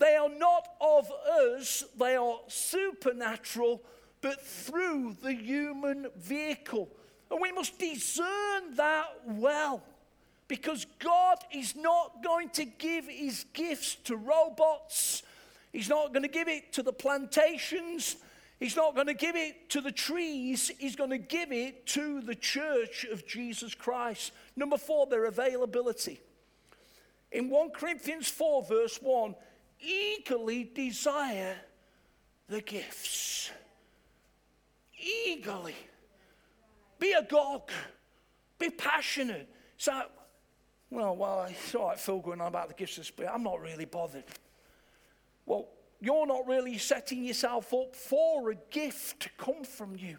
They 0.00 0.16
are 0.16 0.30
not 0.30 0.66
of 0.80 1.08
us, 1.56 1.84
they 1.96 2.16
are 2.16 2.38
supernatural, 2.48 3.82
but 4.22 4.40
through 4.40 5.16
the 5.22 5.32
human 5.32 6.08
vehicle. 6.16 6.88
And 7.30 7.40
we 7.40 7.52
must 7.52 7.78
discern 7.78 8.74
that 8.76 9.06
well 9.26 9.82
because 10.48 10.86
God 10.98 11.36
is 11.52 11.76
not 11.76 12.24
going 12.24 12.48
to 12.50 12.64
give 12.64 13.06
his 13.06 13.44
gifts 13.52 13.94
to 14.04 14.16
robots, 14.16 15.22
He's 15.72 15.88
not 15.88 16.12
going 16.12 16.24
to 16.24 16.28
give 16.28 16.48
it 16.48 16.72
to 16.72 16.82
the 16.82 16.92
plantations. 16.92 18.16
He's 18.58 18.76
not 18.76 18.94
going 18.94 19.06
to 19.06 19.14
give 19.14 19.36
it 19.36 19.70
to 19.70 19.80
the 19.80 19.92
trees, 19.92 20.70
he's 20.78 20.94
going 20.94 21.10
to 21.10 21.18
give 21.18 21.50
it 21.50 21.86
to 21.86 22.20
the 22.20 22.34
church 22.34 23.06
of 23.10 23.26
Jesus 23.26 23.74
Christ. 23.74 24.32
Number 24.54 24.76
four, 24.76 25.06
their 25.06 25.24
availability. 25.24 26.20
In 27.32 27.48
1 27.48 27.70
Corinthians 27.70 28.28
4, 28.28 28.64
verse 28.64 28.98
1, 29.00 29.34
eagerly 29.80 30.64
desire 30.64 31.56
the 32.48 32.60
gifts. 32.60 33.50
Eagerly. 34.98 35.76
Be 36.98 37.12
a 37.12 37.22
gog. 37.22 37.70
Be 38.58 38.70
passionate. 38.70 39.48
So, 39.76 40.02
well, 40.90 41.16
well, 41.16 41.46
it's 41.48 41.74
all 41.74 41.88
right, 41.88 41.98
Phil, 41.98 42.18
going 42.18 42.40
on 42.40 42.48
about 42.48 42.68
the 42.68 42.74
gifts 42.74 42.98
of 42.98 43.02
the 43.02 43.06
Spirit. 43.06 43.30
I'm 43.32 43.42
not 43.42 43.60
really 43.60 43.86
bothered. 43.86 44.24
Well, 45.46 45.68
you're 46.00 46.26
not 46.26 46.46
really 46.46 46.78
setting 46.78 47.24
yourself 47.24 47.72
up 47.72 47.94
for 47.94 48.50
a 48.50 48.54
gift 48.70 49.20
to 49.20 49.30
come 49.38 49.64
from 49.64 49.96
you. 49.96 50.18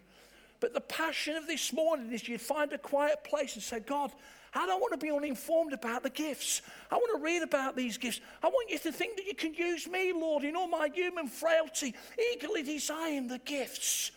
But 0.60 0.74
the 0.74 0.80
passion 0.80 1.36
of 1.36 1.46
this 1.46 1.72
morning 1.72 2.12
is 2.12 2.28
you 2.28 2.38
find 2.38 2.72
a 2.72 2.78
quiet 2.78 3.24
place 3.24 3.54
and 3.54 3.62
say, 3.62 3.80
God, 3.80 4.12
I 4.54 4.66
don't 4.66 4.80
want 4.80 4.92
to 4.92 4.98
be 4.98 5.10
uninformed 5.10 5.72
about 5.72 6.02
the 6.02 6.10
gifts. 6.10 6.60
I 6.90 6.96
want 6.96 7.18
to 7.18 7.24
read 7.24 7.42
about 7.42 7.74
these 7.74 7.96
gifts. 7.96 8.20
I 8.42 8.48
want 8.48 8.70
you 8.70 8.78
to 8.78 8.92
think 8.92 9.16
that 9.16 9.26
you 9.26 9.34
can 9.34 9.54
use 9.54 9.88
me, 9.88 10.12
Lord, 10.12 10.44
in 10.44 10.56
all 10.56 10.68
my 10.68 10.90
human 10.92 11.26
frailty, 11.26 11.94
eagerly 12.32 12.62
desiring 12.62 13.28
the 13.28 13.38
gifts. 13.38 14.10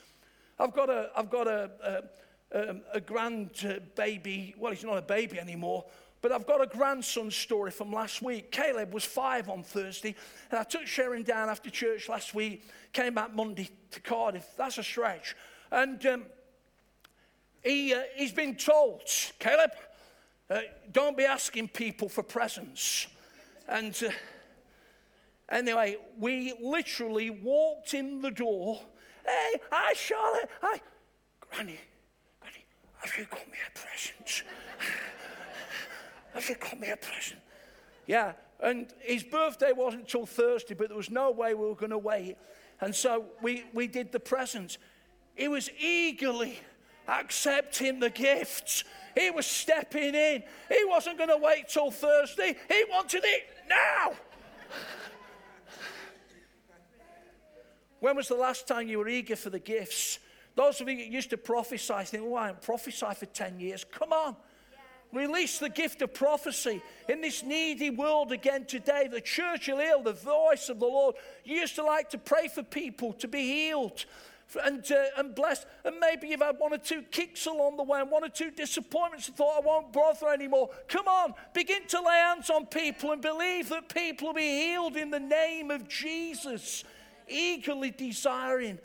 I've 0.59 0.73
got 0.73 0.89
a, 0.89 1.09
I've 1.15 1.29
got 1.29 1.47
a, 1.47 1.71
a, 2.51 2.57
a, 2.57 2.75
a 2.95 3.01
grand 3.01 3.81
baby. 3.95 4.55
Well, 4.57 4.73
he's 4.73 4.83
not 4.83 4.97
a 4.97 5.01
baby 5.01 5.39
anymore, 5.39 5.85
but 6.21 6.33
I've 6.33 6.45
got 6.45 6.61
a 6.61 6.67
grandson 6.67 7.31
story 7.31 7.71
from 7.71 7.93
last 7.93 8.21
week. 8.21 8.51
Caleb 8.51 8.93
was 8.93 9.05
five 9.05 9.49
on 9.49 9.63
Thursday, 9.63 10.15
and 10.51 10.59
I 10.59 10.63
took 10.63 10.85
Sharon 10.85 11.23
down 11.23 11.49
after 11.49 11.69
church 11.69 12.09
last 12.09 12.33
week, 12.33 12.67
came 12.91 13.13
back 13.13 13.33
Monday 13.33 13.69
to 13.91 13.99
Cardiff. 14.01 14.47
That's 14.57 14.77
a 14.77 14.83
stretch. 14.83 15.35
And 15.71 16.05
um, 16.05 16.25
he, 17.63 17.93
uh, 17.93 18.01
he's 18.15 18.31
been 18.31 18.55
told, 18.55 19.01
Caleb, 19.39 19.71
uh, 20.49 20.59
don't 20.91 21.17
be 21.17 21.25
asking 21.25 21.69
people 21.69 22.09
for 22.09 22.23
presents. 22.23 23.07
And 23.67 23.95
uh, 24.03 24.11
anyway, 25.49 25.97
we 26.19 26.53
literally 26.61 27.29
walked 27.29 27.93
in 27.93 28.21
the 28.21 28.31
door. 28.31 28.79
Hey, 29.25 29.59
hi, 29.71 29.93
Charlotte. 29.93 30.49
Hi. 30.61 30.79
Granny, 31.39 31.79
Granny, 32.39 32.65
have 33.01 33.17
you 33.17 33.25
got 33.25 33.47
me 33.47 33.57
a 33.67 33.77
present? 33.77 34.43
Have 36.33 36.49
you 36.49 36.55
got 36.55 36.79
me 36.79 36.89
a 36.89 36.97
present? 36.97 37.39
Yeah. 38.05 38.33
And 38.59 38.87
his 39.01 39.23
birthday 39.23 39.71
wasn't 39.71 40.03
until 40.03 40.25
Thursday, 40.25 40.75
but 40.75 40.87
there 40.89 40.97
was 40.97 41.09
no 41.09 41.31
way 41.31 41.53
we 41.53 41.67
were 41.67 41.75
going 41.75 41.91
to 41.91 41.97
wait. 41.97 42.37
And 42.81 42.93
so 42.93 43.25
we, 43.41 43.65
we 43.73 43.87
did 43.87 44.11
the 44.11 44.19
presents. 44.19 44.77
He 45.35 45.47
was 45.47 45.69
eagerly 45.79 46.59
accepting 47.07 47.99
the 47.99 48.09
gifts. 48.09 48.83
He 49.17 49.31
was 49.31 49.45
stepping 49.45 50.15
in. 50.15 50.43
He 50.69 50.85
wasn't 50.85 51.17
going 51.17 51.29
to 51.29 51.37
wait 51.37 51.69
till 51.69 51.91
Thursday. 51.91 52.55
He 52.67 52.85
wanted 52.89 53.23
it 53.23 53.43
now. 53.69 54.13
when 57.99 58.15
was 58.15 58.27
the 58.27 58.35
last 58.35 58.67
time 58.67 58.87
you 58.87 58.99
were 58.99 59.07
eager 59.07 59.35
for 59.35 59.49
the 59.49 59.59
gifts? 59.59 60.19
Those 60.55 60.79
of 60.81 60.89
you 60.89 60.97
that 60.97 61.07
used 61.07 61.29
to 61.31 61.37
prophesy 61.37 62.03
think, 62.03 62.23
oh, 62.25 62.35
I 62.35 62.47
haven't 62.47 62.61
prophesied 62.61 63.17
for 63.17 63.25
10 63.25 63.59
years. 63.59 63.85
Come 63.89 64.13
on. 64.13 64.35
Release 65.11 65.59
the 65.59 65.69
gift 65.69 66.01
of 66.01 66.13
prophecy 66.13 66.81
in 67.07 67.21
this 67.21 67.41
needy 67.41 67.89
world 67.89 68.33
again 68.33 68.65
today. 68.65 69.07
The 69.09 69.21
church 69.21 69.67
will 69.67 69.77
hear 69.77 70.01
the 70.03 70.13
voice 70.13 70.67
of 70.67 70.79
the 70.79 70.85
Lord. 70.85 71.15
You 71.45 71.55
used 71.55 71.75
to 71.75 71.83
like 71.83 72.09
to 72.09 72.17
pray 72.17 72.49
for 72.49 72.63
people 72.63 73.13
to 73.13 73.27
be 73.27 73.43
healed 73.43 74.05
and, 74.63 74.89
uh, 74.91 75.05
and 75.17 75.35
blessed. 75.35 75.65
And 75.83 75.99
maybe 75.99 76.27
you've 76.27 76.41
had 76.41 76.57
one 76.57 76.73
or 76.73 76.77
two 76.77 77.01
kicks 77.03 77.45
along 77.45 77.77
the 77.77 77.83
way 77.83 77.99
and 77.99 78.09
one 78.09 78.23
or 78.23 78.29
two 78.29 78.51
disappointments 78.51 79.27
and 79.27 79.35
thought, 79.37 79.57
I 79.57 79.65
won't 79.65 79.91
bother 79.91 80.29
anymore. 80.29 80.69
Come 80.87 81.07
on, 81.07 81.33
begin 81.53 81.85
to 81.87 82.01
lay 82.01 82.15
hands 82.15 82.49
on 82.49 82.65
people 82.67 83.11
and 83.11 83.21
believe 83.21 83.69
that 83.69 83.89
people 83.89 84.27
will 84.27 84.35
be 84.35 84.41
healed 84.41 84.95
in 84.95 85.09
the 85.09 85.19
name 85.19 85.71
of 85.71 85.87
Jesus, 85.87 86.83
eagerly 87.27 87.91
desiring 87.91 88.79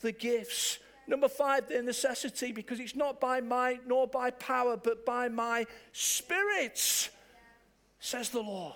the 0.00 0.12
gifts. 0.12 0.78
Number 1.06 1.28
five, 1.28 1.68
the 1.68 1.82
necessity, 1.82 2.52
because 2.52 2.80
it's 2.80 2.96
not 2.96 3.20
by 3.20 3.40
might 3.40 3.86
nor 3.86 4.06
by 4.06 4.30
power, 4.30 4.76
but 4.76 5.04
by 5.04 5.28
my 5.28 5.66
spirit, 5.92 7.10
says 8.00 8.30
the 8.30 8.40
Lord. 8.40 8.74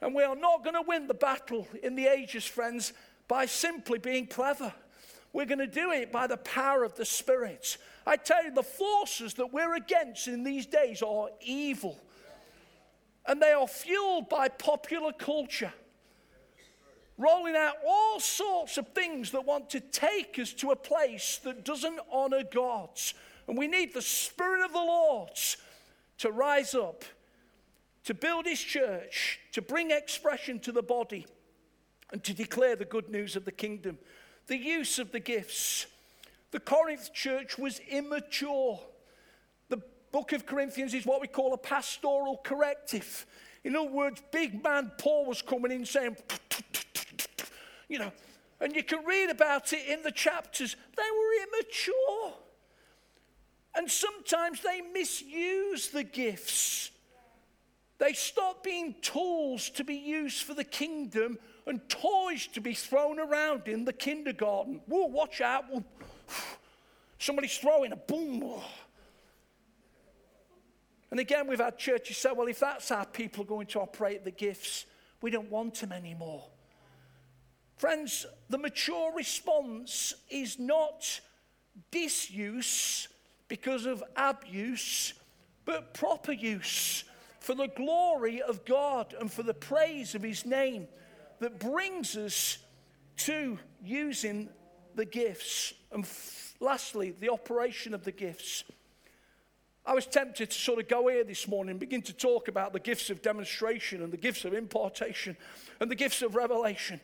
And 0.00 0.14
we 0.14 0.22
are 0.22 0.36
not 0.36 0.62
going 0.62 0.74
to 0.74 0.82
win 0.82 1.06
the 1.06 1.14
battle 1.14 1.66
in 1.82 1.96
the 1.96 2.06
ages, 2.06 2.44
friends, 2.44 2.92
by 3.26 3.46
simply 3.46 3.98
being 3.98 4.26
clever. 4.26 4.72
We're 5.34 5.44
going 5.44 5.58
to 5.58 5.66
do 5.66 5.90
it 5.90 6.10
by 6.10 6.26
the 6.26 6.38
power 6.38 6.82
of 6.82 6.96
the 6.96 7.04
Spirit. 7.04 7.76
I 8.06 8.16
tell 8.16 8.42
you, 8.42 8.52
the 8.52 8.62
forces 8.62 9.34
that 9.34 9.52
we're 9.52 9.74
against 9.74 10.28
in 10.28 10.44
these 10.44 10.64
days 10.64 11.02
are 11.02 11.28
evil. 11.42 11.98
And 13.26 13.42
they 13.42 13.52
are 13.52 13.68
fueled 13.68 14.30
by 14.30 14.48
popular 14.48 15.12
culture 15.12 15.72
rolling 17.16 17.56
out 17.56 17.74
all 17.86 18.18
sorts 18.18 18.76
of 18.76 18.88
things 18.88 19.30
that 19.30 19.44
want 19.44 19.70
to 19.70 19.80
take 19.80 20.38
us 20.38 20.52
to 20.52 20.70
a 20.70 20.76
place 20.76 21.38
that 21.44 21.64
doesn't 21.64 22.00
honor 22.10 22.42
God. 22.50 22.90
And 23.46 23.56
we 23.56 23.68
need 23.68 23.94
the 23.94 24.02
Spirit 24.02 24.64
of 24.64 24.72
the 24.72 24.78
Lord 24.78 25.30
to 26.18 26.30
rise 26.30 26.74
up, 26.74 27.04
to 28.04 28.14
build 28.14 28.46
His 28.46 28.60
church, 28.60 29.40
to 29.52 29.62
bring 29.62 29.90
expression 29.90 30.58
to 30.60 30.72
the 30.72 30.82
body, 30.82 31.26
and 32.12 32.22
to 32.24 32.34
declare 32.34 32.76
the 32.76 32.84
good 32.84 33.08
news 33.08 33.36
of 33.36 33.44
the 33.44 33.52
kingdom. 33.52 33.98
The 34.46 34.56
use 34.56 34.98
of 34.98 35.12
the 35.12 35.20
gifts. 35.20 35.86
The 36.50 36.60
Corinth 36.60 37.12
church 37.12 37.58
was 37.58 37.80
immature. 37.90 38.78
The 39.68 39.82
book 40.12 40.32
of 40.32 40.46
Corinthians 40.46 40.94
is 40.94 41.06
what 41.06 41.20
we 41.20 41.26
call 41.26 41.54
a 41.54 41.58
pastoral 41.58 42.40
corrective. 42.44 43.26
In 43.64 43.74
other 43.74 43.90
words, 43.90 44.22
big 44.30 44.62
man 44.62 44.92
Paul 44.98 45.26
was 45.26 45.40
coming 45.40 45.72
in 45.72 45.86
saying, 45.86 46.16
you 47.88 47.98
know, 47.98 48.12
and 48.60 48.76
you 48.76 48.82
can 48.82 49.04
read 49.04 49.30
about 49.30 49.72
it 49.72 49.86
in 49.88 50.02
the 50.02 50.12
chapters. 50.12 50.76
They 50.96 51.02
were 51.02 51.58
immature. 51.58 52.38
And 53.76 53.90
sometimes 53.90 54.62
they 54.62 54.80
misuse 54.80 55.88
the 55.88 56.04
gifts. 56.04 56.90
They 57.98 58.12
stop 58.12 58.62
being 58.62 58.94
tools 59.02 59.70
to 59.70 59.84
be 59.84 59.96
used 59.96 60.42
for 60.42 60.54
the 60.54 60.64
kingdom 60.64 61.38
and 61.66 61.88
toys 61.88 62.46
to 62.48 62.60
be 62.60 62.74
thrown 62.74 63.18
around 63.18 63.68
in 63.68 63.84
the 63.84 63.92
kindergarten. 63.92 64.80
Whoa, 64.86 65.06
watch 65.06 65.40
out. 65.40 65.64
Somebody's 67.18 67.56
throwing 67.56 67.92
a 67.92 67.96
boom. 67.96 68.60
And 71.10 71.20
again, 71.20 71.46
we've 71.46 71.60
had 71.60 71.78
churches 71.78 72.16
say, 72.16 72.30
well, 72.34 72.48
if 72.48 72.60
that's 72.60 72.88
how 72.88 73.04
people 73.04 73.44
are 73.44 73.46
going 73.46 73.68
to 73.68 73.80
operate 73.80 74.24
the 74.24 74.30
gifts, 74.30 74.84
we 75.22 75.30
don't 75.30 75.50
want 75.50 75.74
them 75.76 75.92
anymore. 75.92 76.44
Friends, 77.76 78.26
the 78.50 78.58
mature 78.58 79.12
response 79.14 80.14
is 80.28 80.58
not 80.58 81.20
disuse 81.90 83.08
because 83.48 83.86
of 83.86 84.02
abuse, 84.16 85.14
but 85.64 85.94
proper 85.94 86.32
use 86.32 87.04
for 87.40 87.54
the 87.54 87.68
glory 87.68 88.42
of 88.42 88.64
God 88.64 89.14
and 89.18 89.30
for 89.30 89.42
the 89.42 89.54
praise 89.54 90.14
of 90.14 90.22
His 90.22 90.44
name 90.44 90.88
that 91.40 91.58
brings 91.58 92.16
us 92.16 92.58
to 93.16 93.58
using 93.84 94.48
the 94.94 95.04
gifts. 95.04 95.74
And 95.92 96.04
f- 96.04 96.54
lastly, 96.60 97.14
the 97.18 97.30
operation 97.30 97.94
of 97.94 98.04
the 98.04 98.12
gifts. 98.12 98.64
I 99.86 99.92
was 99.94 100.06
tempted 100.06 100.50
to 100.50 100.58
sort 100.58 100.78
of 100.78 100.88
go 100.88 101.08
here 101.08 101.24
this 101.24 101.46
morning 101.46 101.72
and 101.72 101.80
begin 101.80 102.00
to 102.02 102.12
talk 102.12 102.48
about 102.48 102.72
the 102.72 102.80
gifts 102.80 103.10
of 103.10 103.20
demonstration 103.20 104.02
and 104.02 104.12
the 104.12 104.16
gifts 104.16 104.44
of 104.44 104.54
impartation 104.54 105.36
and 105.80 105.90
the 105.90 105.94
gifts 105.94 106.22
of 106.22 106.34
revelation. 106.34 107.00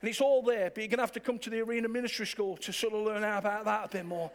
And 0.00 0.08
it's 0.10 0.20
all 0.20 0.42
there, 0.42 0.68
but 0.68 0.78
you're 0.78 0.88
going 0.88 0.98
to 0.98 1.04
have 1.04 1.12
to 1.12 1.20
come 1.20 1.38
to 1.38 1.48
the 1.48 1.60
Arena 1.60 1.88
Ministry 1.88 2.26
School 2.26 2.56
to 2.58 2.72
sort 2.72 2.92
of 2.92 3.06
learn 3.06 3.24
out 3.24 3.38
about 3.38 3.64
that 3.64 3.86
a 3.86 3.88
bit 3.88 4.04
more. 4.04 4.30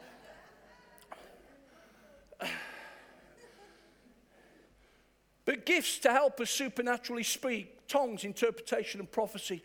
But 5.45 5.65
gifts 5.65 5.99
to 5.99 6.11
help 6.11 6.41
us 6.41 6.49
supernaturally 6.49 7.23
speak, 7.23 7.76
tongues, 7.87 8.23
interpretation, 8.23 8.99
and 8.99 9.11
prophecy. 9.11 9.63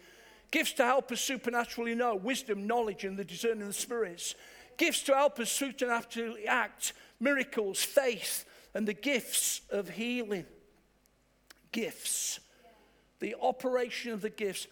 Gifts 0.51 0.73
to 0.75 0.85
help 0.85 1.11
us 1.11 1.21
supernaturally 1.21 1.95
know 1.95 2.15
wisdom, 2.15 2.67
knowledge, 2.67 3.05
and 3.05 3.19
the 3.19 3.25
discerning 3.25 3.63
of 3.63 3.69
the 3.69 3.73
spirits. 3.73 4.35
Gifts 4.77 5.03
to 5.05 5.15
help 5.15 5.39
us 5.41 5.51
supernaturally 5.51 6.47
act, 6.47 6.93
miracles, 7.21 7.83
faith, 7.83 8.45
and 8.75 8.87
the 8.87 8.95
gifts 8.95 9.63
of 9.71 9.89
healing. 9.91 10.47
Gifts. 11.73 12.41
The 13.21 13.35
operation 13.41 14.13
of 14.13 14.21
the 14.21 14.31
gifts. 14.31 14.67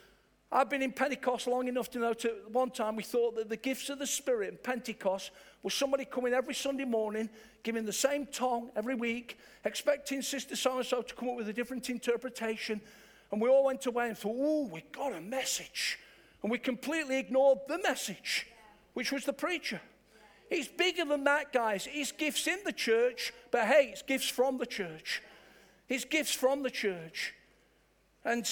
I've 0.53 0.69
been 0.69 0.83
in 0.83 0.93
Pentecost 0.93 1.47
long 1.47 1.69
enough 1.69 1.91
to 1.91 1.99
know 2.01 2.13
to 2.15 2.35
one 2.51 2.71
time 2.71 2.97
we 2.97 3.05
thought 3.05 3.37
that 3.37 3.49
the 3.49 3.57
gifts 3.57 3.89
of 3.89 4.01
the 4.01 4.07
Spirit 4.07 4.51
in 4.51 4.59
Pentecost 4.59 5.31
was 5.63 5.75
somebody 5.75 6.05
coming 6.05 6.35
every 6.35 6.55
Sunday 6.55 6.85
morning, 6.85 7.31
giving 7.63 7.85
the 7.85 7.93
same 7.93 8.27
tongue 8.27 8.71
every 8.75 8.97
week, 8.97 9.39
expecting 9.65 10.23
Sister 10.23 10.57
so 10.57 10.79
and 10.79 10.87
so 10.87 11.03
to 11.03 11.15
come 11.15 11.29
up 11.29 11.37
with 11.37 11.49
a 11.49 11.53
different 11.53 11.89
interpretation. 11.89 12.81
And 13.33 13.41
we 13.41 13.49
all 13.49 13.65
went 13.65 13.87
away 13.87 14.09
and 14.09 14.19
thought, 14.19 14.37
oh, 14.39 14.69
we 14.73 14.83
got 14.93 15.13
a 15.13 15.21
message. 15.21 15.99
And 16.43 16.51
we 16.51 16.59
completely 16.59 17.19
ignored 17.19 17.59
the 17.69 17.79
message, 17.79 18.47
which 18.95 19.13
was 19.13 19.25
the 19.25 19.33
preacher. 19.33 19.81
He's 20.49 20.67
bigger 20.67 21.05
than 21.05 21.25
that, 21.25 21.53
guys. 21.53 21.85
His 21.85 22.11
gifts 22.13 22.47
in 22.47 22.59
the 22.65 22.73
church, 22.73 23.33
but 23.51 23.67
hey, 23.67 23.91
it's 23.93 24.03
gifts 24.03 24.29
from 24.29 24.59
the 24.59 24.67
church. 24.67 25.23
His 25.87 26.05
gifts 26.05 26.35
from 26.35 26.63
the 26.63 26.71
church. 26.71 27.35
And 28.25 28.49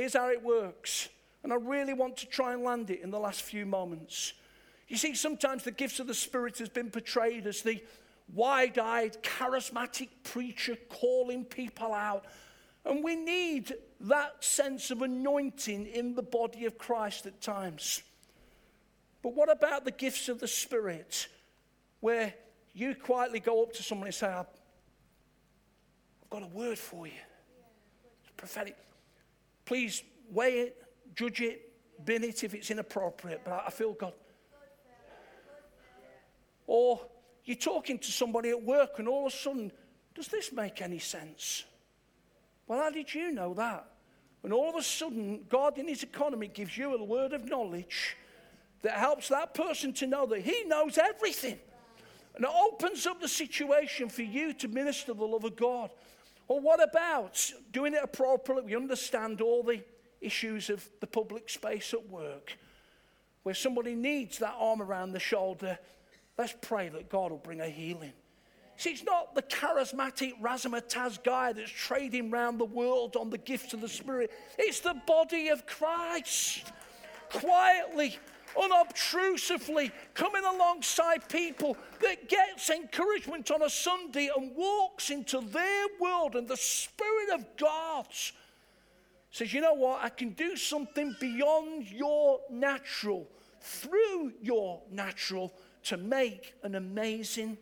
Here's 0.00 0.14
how 0.14 0.30
it 0.30 0.42
works. 0.42 1.10
And 1.42 1.52
I 1.52 1.56
really 1.56 1.92
want 1.92 2.16
to 2.18 2.26
try 2.26 2.54
and 2.54 2.62
land 2.62 2.88
it 2.88 3.02
in 3.02 3.10
the 3.10 3.18
last 3.18 3.42
few 3.42 3.66
moments. 3.66 4.32
You 4.88 4.96
see, 4.96 5.14
sometimes 5.14 5.62
the 5.62 5.70
gifts 5.70 6.00
of 6.00 6.06
the 6.06 6.14
Spirit 6.14 6.58
has 6.58 6.70
been 6.70 6.90
portrayed 6.90 7.46
as 7.46 7.62
the 7.62 7.82
wide 8.32 8.78
eyed, 8.78 9.22
charismatic 9.22 10.08
preacher 10.22 10.76
calling 10.88 11.44
people 11.44 11.92
out. 11.92 12.24
And 12.84 13.04
we 13.04 13.14
need 13.14 13.74
that 14.00 14.42
sense 14.42 14.90
of 14.90 15.02
anointing 15.02 15.86
in 15.86 16.14
the 16.14 16.22
body 16.22 16.64
of 16.64 16.78
Christ 16.78 17.26
at 17.26 17.40
times. 17.40 18.02
But 19.22 19.34
what 19.34 19.50
about 19.50 19.84
the 19.84 19.90
gifts 19.90 20.28
of 20.28 20.40
the 20.40 20.48
Spirit, 20.48 21.28
where 22.00 22.32
you 22.72 22.94
quietly 22.94 23.40
go 23.40 23.62
up 23.62 23.72
to 23.74 23.82
someone 23.82 24.06
and 24.06 24.14
say, 24.14 24.28
I've 24.28 24.46
got 26.30 26.42
a 26.42 26.46
word 26.46 26.78
for 26.78 27.06
you. 27.06 27.12
It's 28.22 28.32
prophetic. 28.36 28.76
Please 29.66 30.02
weigh 30.30 30.60
it, 30.60 30.82
judge 31.14 31.42
it, 31.42 31.70
bin 32.04 32.24
it 32.24 32.44
if 32.44 32.54
it's 32.54 32.70
inappropriate, 32.70 33.42
but 33.44 33.64
I 33.66 33.70
feel 33.70 33.92
God. 33.92 34.14
Or 36.66 37.00
you're 37.44 37.56
talking 37.56 37.98
to 37.98 38.12
somebody 38.12 38.50
at 38.50 38.62
work 38.62 38.98
and 38.98 39.08
all 39.08 39.26
of 39.26 39.32
a 39.32 39.36
sudden, 39.36 39.72
does 40.14 40.28
this 40.28 40.52
make 40.52 40.80
any 40.80 40.98
sense? 40.98 41.64
Well, 42.70 42.78
how 42.78 42.90
did 42.90 43.12
you 43.12 43.32
know 43.32 43.52
that? 43.54 43.84
And 44.44 44.52
all 44.52 44.68
of 44.68 44.76
a 44.76 44.82
sudden, 44.84 45.40
God 45.48 45.76
in 45.76 45.88
His 45.88 46.04
economy 46.04 46.46
gives 46.46 46.78
you 46.78 46.94
a 46.94 47.02
word 47.02 47.32
of 47.32 47.44
knowledge 47.46 48.16
that 48.82 48.92
helps 48.92 49.26
that 49.26 49.54
person 49.54 49.92
to 49.94 50.06
know 50.06 50.24
that 50.26 50.42
He 50.42 50.62
knows 50.68 50.96
everything. 50.96 51.58
And 52.36 52.44
it 52.44 52.50
opens 52.64 53.08
up 53.08 53.20
the 53.20 53.26
situation 53.26 54.08
for 54.08 54.22
you 54.22 54.52
to 54.52 54.68
minister 54.68 55.12
the 55.14 55.24
love 55.24 55.42
of 55.42 55.56
God. 55.56 55.90
Or 56.46 56.60
what 56.60 56.80
about 56.80 57.44
doing 57.72 57.94
it 57.94 58.04
appropriately? 58.04 58.62
We 58.66 58.76
understand 58.76 59.40
all 59.40 59.64
the 59.64 59.82
issues 60.20 60.70
of 60.70 60.88
the 61.00 61.08
public 61.08 61.50
space 61.50 61.92
at 61.92 62.08
work, 62.08 62.56
where 63.42 63.56
somebody 63.56 63.96
needs 63.96 64.38
that 64.38 64.54
arm 64.56 64.80
around 64.80 65.10
the 65.10 65.18
shoulder. 65.18 65.76
Let's 66.38 66.54
pray 66.60 66.88
that 66.90 67.08
God 67.08 67.32
will 67.32 67.38
bring 67.38 67.62
a 67.62 67.68
healing. 67.68 68.12
It's 68.86 69.04
not 69.04 69.34
the 69.34 69.42
charismatic 69.42 70.40
razzmatazz 70.40 71.22
guy 71.22 71.52
that's 71.52 71.70
trading 71.70 72.32
around 72.32 72.58
the 72.58 72.64
world 72.64 73.16
on 73.16 73.30
the 73.30 73.38
gifts 73.38 73.72
of 73.74 73.80
the 73.80 73.88
Spirit. 73.88 74.30
It's 74.58 74.80
the 74.80 74.94
body 75.06 75.48
of 75.48 75.66
Christ. 75.66 76.72
Quietly, 77.30 78.18
unobtrusively 78.60 79.92
coming 80.14 80.44
alongside 80.44 81.28
people 81.28 81.76
that 82.00 82.28
gets 82.28 82.70
encouragement 82.70 83.50
on 83.50 83.62
a 83.62 83.70
Sunday 83.70 84.30
and 84.36 84.54
walks 84.56 85.10
into 85.10 85.40
their 85.40 85.86
world 86.00 86.34
and 86.34 86.48
the 86.48 86.56
Spirit 86.56 87.30
of 87.34 87.44
God 87.56 88.06
says, 89.30 89.52
you 89.52 89.60
know 89.60 89.74
what, 89.74 90.02
I 90.02 90.08
can 90.08 90.30
do 90.30 90.56
something 90.56 91.14
beyond 91.20 91.90
your 91.90 92.40
natural, 92.50 93.28
through 93.60 94.32
your 94.42 94.82
natural, 94.90 95.52
to 95.84 95.96
make 95.96 96.54
an 96.62 96.74
amazing 96.74 97.56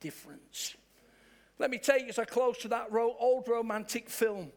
difference. 0.00 0.76
Let 1.58 1.70
me 1.70 1.78
take 1.78 2.02
you 2.02 2.08
as 2.08 2.18
I 2.18 2.24
close 2.24 2.58
to 2.58 2.68
that 2.68 2.88
old 2.92 3.46
romantic 3.48 4.08
film. 4.08 4.50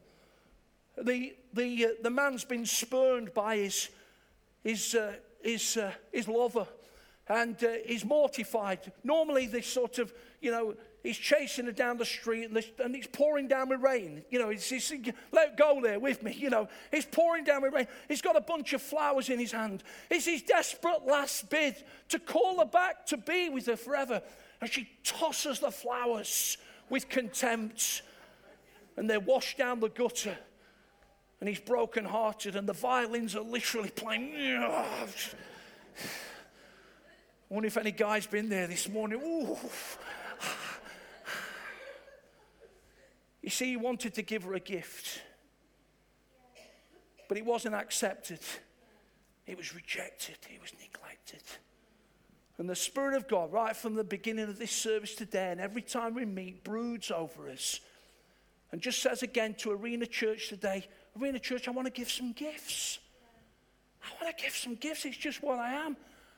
The, 0.97 1.35
the, 1.53 1.85
uh, 1.85 1.89
the 2.01 2.09
man's 2.09 2.45
been 2.45 2.65
spurned 2.65 3.33
by 3.33 3.57
his, 3.57 3.89
his, 4.63 4.95
uh, 4.95 5.13
his, 5.41 5.75
uh, 5.75 5.91
his 6.11 6.27
lover 6.27 6.67
and 7.27 7.61
uh, 7.63 7.73
he's 7.85 8.03
mortified. 8.03 8.91
Normally, 9.03 9.47
this 9.47 9.67
sort 9.67 9.97
of, 9.97 10.13
you 10.41 10.51
know, 10.51 10.75
he's 11.03 11.17
chasing 11.17 11.65
her 11.65 11.71
down 11.71 11.97
the 11.97 12.05
street 12.05 12.45
and, 12.45 12.55
this, 12.55 12.69
and 12.83 12.95
it's 12.95 13.07
pouring 13.07 13.47
down 13.47 13.69
with 13.69 13.81
rain. 13.81 14.23
You 14.29 14.39
know, 14.39 14.49
he's, 14.49 14.67
he's, 14.67 14.91
let 15.31 15.57
go 15.57 15.79
there 15.81 15.99
with 15.99 16.21
me. 16.21 16.33
You 16.33 16.49
know, 16.49 16.67
he's 16.91 17.05
pouring 17.05 17.45
down 17.45 17.61
with 17.61 17.73
rain. 17.73 17.87
He's 18.07 18.21
got 18.21 18.35
a 18.35 18.41
bunch 18.41 18.73
of 18.73 18.81
flowers 18.81 19.29
in 19.29 19.39
his 19.39 19.51
hand. 19.51 19.83
It's 20.09 20.25
his 20.25 20.41
desperate 20.41 21.05
last 21.05 21.49
bid 21.49 21.75
to 22.09 22.19
call 22.19 22.59
her 22.59 22.65
back 22.65 23.05
to 23.07 23.17
be 23.17 23.49
with 23.49 23.67
her 23.67 23.77
forever. 23.77 24.21
And 24.63 24.71
she 24.71 24.87
tosses 25.03 25.59
the 25.59 25.71
flowers 25.71 26.57
with 26.89 27.09
contempt. 27.09 28.01
And 28.95 29.09
they're 29.09 29.19
washed 29.19 29.57
down 29.57 29.81
the 29.81 29.89
gutter. 29.89 30.37
And 31.41 31.49
he's 31.49 31.59
broken-hearted, 31.59 32.55
and 32.55 32.65
the 32.65 32.71
violins 32.71 33.35
are 33.35 33.41
literally 33.41 33.89
playing. 33.89 34.33
I 34.37 34.85
wonder 37.49 37.67
if 37.67 37.75
any 37.75 37.91
guy's 37.91 38.25
been 38.25 38.47
there 38.47 38.67
this 38.67 38.87
morning. 38.87 39.21
Ooh. 39.21 39.57
You 43.41 43.49
see, 43.49 43.71
he 43.71 43.75
wanted 43.75 44.13
to 44.13 44.21
give 44.21 44.43
her 44.43 44.53
a 44.53 44.61
gift, 44.61 45.19
but 47.27 47.37
it 47.37 47.43
wasn't 47.43 47.75
accepted. 47.75 48.39
It 49.45 49.57
was 49.57 49.75
rejected. 49.75 50.37
It 50.49 50.61
was 50.61 50.71
neglected. 50.79 51.43
And 52.57 52.69
the 52.69 52.75
Spirit 52.75 53.15
of 53.15 53.27
God, 53.27 53.51
right 53.51 53.75
from 53.75 53.95
the 53.95 54.03
beginning 54.03 54.47
of 54.47 54.59
this 54.59 54.71
service 54.71 55.15
today, 55.15 55.51
and 55.51 55.59
every 55.59 55.81
time 55.81 56.13
we 56.13 56.25
meet, 56.25 56.63
broods 56.63 57.09
over 57.09 57.49
us. 57.49 57.79
And 58.71 58.81
just 58.81 59.01
says 59.01 59.23
again 59.23 59.55
to 59.59 59.71
Arena 59.71 60.05
Church 60.05 60.49
today 60.49 60.87
Arena 61.19 61.39
Church, 61.39 61.67
I 61.67 61.71
want 61.71 61.85
to 61.85 61.91
give 61.91 62.09
some 62.09 62.31
gifts. 62.31 62.99
I 64.03 64.23
want 64.23 64.35
to 64.35 64.43
give 64.43 64.55
some 64.55 64.75
gifts. 64.75 65.05
It's 65.05 65.17
just 65.17 65.43
what 65.43 65.59
I 65.59 65.73
am. 65.73 65.95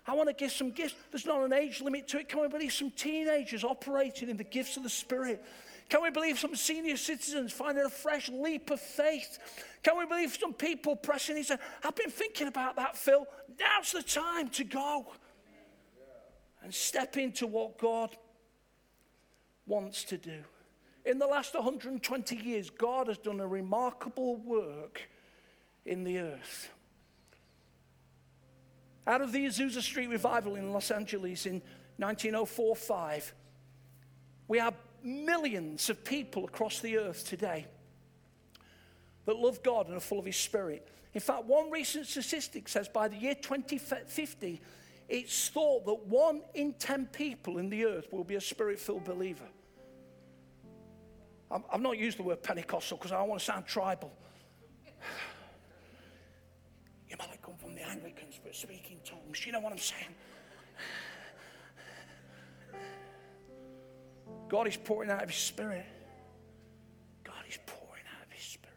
I 0.08 0.14
want 0.14 0.30
to 0.30 0.36
give 0.36 0.52
some 0.52 0.72
gifts. 0.72 0.96
There's 1.12 1.26
not 1.26 1.44
an 1.44 1.54
age 1.54 1.82
limit 1.82 2.08
to 2.10 2.20
it. 2.20 2.30
Can 2.30 2.42
we 2.42 2.48
believe 2.48 2.74
some 2.74 2.92
teenagers 2.92 3.64
operating 3.64 4.30
in 4.30 4.38
the 4.38 4.44
gifts 4.44 4.78
of 4.78 4.84
the 4.84 4.90
Spirit? 4.90 5.44
Can 5.90 6.04
we 6.04 6.10
believe 6.10 6.38
some 6.38 6.56
senior 6.56 6.98
citizens 6.98 7.52
finding 7.54 7.86
a 7.86 7.90
fresh 7.90 8.30
leap 8.30 8.70
of 8.70 8.80
faith? 8.80 9.40
Can 9.84 9.98
we 9.98 10.06
believe 10.06 10.38
some 10.40 10.54
people 10.54 10.96
pressing 10.96 11.38
and 11.38 11.46
saying, 11.46 11.60
I've 11.84 11.96
been 11.96 12.10
thinking 12.10 12.48
about 12.48 12.76
that, 12.76 12.98
Phil. 12.98 13.26
Now's 13.60 13.92
the 13.92 14.04
time 14.04 14.50
to 14.50 14.64
go 14.64 15.08
and 16.66 16.74
step 16.74 17.16
into 17.16 17.46
what 17.46 17.78
God 17.78 18.18
wants 19.68 20.04
to 20.06 20.18
do. 20.18 20.44
In 21.06 21.20
the 21.20 21.28
last 21.28 21.54
120 21.54 22.36
years, 22.36 22.72
God 22.72 23.08
has 23.08 23.20
done 23.20 23.40
a 23.40 23.46
remarkable 23.46 24.38
work 24.38 25.08
in 25.86 26.04
the 26.04 26.18
earth. 26.18 26.72
Out 29.06 29.22
of 29.22 29.32
the 29.32 29.46
Azusa 29.46 29.84
Street 29.84 30.08
revival 30.08 30.56
in 30.56 30.74
Los 30.74 30.90
Angeles 30.90 31.46
in 31.46 31.62
1904 31.98 32.76
5, 32.76 33.34
we 34.48 34.58
have 34.58 34.74
millions 35.04 35.92
of 35.92 36.04
people 36.04 36.46
across 36.46 36.80
the 36.80 36.98
earth 36.98 37.30
today 37.30 37.68
that 39.26 39.36
love 39.38 39.62
God 39.62 39.86
and 39.86 39.98
are 39.98 40.00
full 40.00 40.18
of 40.18 40.26
His 40.26 40.36
Spirit. 40.36 40.88
In 41.14 41.22
fact, 41.22 41.46
one 41.46 41.70
recent 41.70 42.08
statistic 42.08 42.68
says 42.68 42.88
by 42.88 43.08
the 43.08 43.18
year 43.18 43.36
2050, 43.36 44.62
it's 45.08 45.50
thought 45.50 45.86
that 45.86 46.06
one 46.08 46.42
in 46.54 46.74
10 46.74 47.08
people 47.08 47.58
in 47.58 47.70
the 47.70 47.86
earth 47.86 48.08
will 48.12 48.24
be 48.24 48.36
a 48.36 48.42
spirit 48.42 48.80
filled 48.80 49.04
believer. 49.04 49.46
I've 51.52 51.82
not 51.82 51.98
used 51.98 52.18
the 52.18 52.24
word 52.24 52.42
Pentecostal 52.42 52.98
because 52.98 53.12
I 53.12 53.20
don't 53.20 53.30
want 53.30 53.40
to 53.40 53.46
sound 53.46 53.66
tribal. 53.66 54.12
You 57.08 57.18
might 57.20 57.42
come 57.42 57.56
from 57.56 57.76
the 57.76 57.88
Anglicans, 57.88 58.40
but 58.44 58.56
speaking 58.56 59.00
tongues. 59.06 59.46
You 59.46 59.52
know 59.54 59.60
what 59.60 59.72
I'm 59.72 59.78
saying? 59.78 60.16
God 64.50 64.68
is 64.68 64.76
pouring 64.76 65.10
out 65.10 65.24
of 65.24 65.30
His 65.30 65.40
Spirit. 65.40 65.86
God 67.24 67.36
is 67.48 67.58
pouring 67.66 68.04
out 68.18 68.26
of 68.26 68.32
His 68.32 68.44
Spirit. 68.44 68.76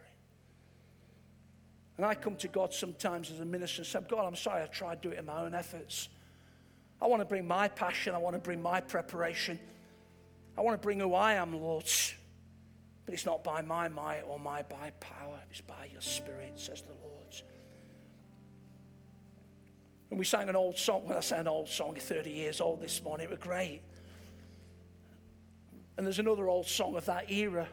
And 1.96 2.06
I 2.06 2.14
come 2.14 2.36
to 2.36 2.48
God 2.48 2.72
sometimes 2.72 3.30
as 3.30 3.40
a 3.40 3.44
minister 3.44 3.80
and 3.80 3.86
say, 3.86 3.98
God, 4.08 4.24
I'm 4.26 4.36
sorry 4.36 4.62
I 4.62 4.66
tried 4.66 5.02
to 5.02 5.08
do 5.08 5.14
it 5.14 5.18
in 5.18 5.24
my 5.26 5.40
own 5.42 5.54
efforts. 5.54 6.10
I 7.00 7.06
want 7.06 7.20
to 7.20 7.26
bring 7.26 7.46
my 7.46 7.68
passion. 7.68 8.14
I 8.14 8.18
want 8.18 8.34
to 8.34 8.40
bring 8.40 8.61
my 8.61 8.80
preparation. 8.80 9.58
I 10.56 10.62
want 10.62 10.80
to 10.80 10.84
bring 10.84 11.00
who 11.00 11.14
I 11.14 11.34
am, 11.34 11.52
Lord. 11.52 11.84
But 13.04 13.14
it's 13.14 13.24
not 13.24 13.44
by 13.44 13.62
my 13.62 13.88
might 13.88 14.22
or 14.22 14.38
my 14.38 14.62
by 14.62 14.92
power. 15.00 15.38
It's 15.50 15.61
by 15.61 15.88
your 15.92 16.00
Spirit, 16.00 16.52
says 16.56 16.82
the 16.82 16.92
Lord. 16.92 17.42
And 20.11 20.18
we 20.18 20.24
sang 20.24 20.48
an 20.48 20.56
old 20.56 20.76
song. 20.76 21.04
Well, 21.06 21.18
I 21.18 21.20
sang 21.20 21.40
an 21.40 21.48
old 21.48 21.68
song, 21.68 21.94
30 21.94 22.30
years 22.30 22.61
old 22.61 22.80
this 22.80 23.02
morning. 23.02 23.24
It 23.24 23.30
was 23.30 23.38
great. 23.38 23.82
And 25.96 26.06
there's 26.06 26.18
another 26.18 26.48
old 26.48 26.66
song 26.66 26.96
of 26.96 27.04
that 27.06 27.30
era 27.30 27.66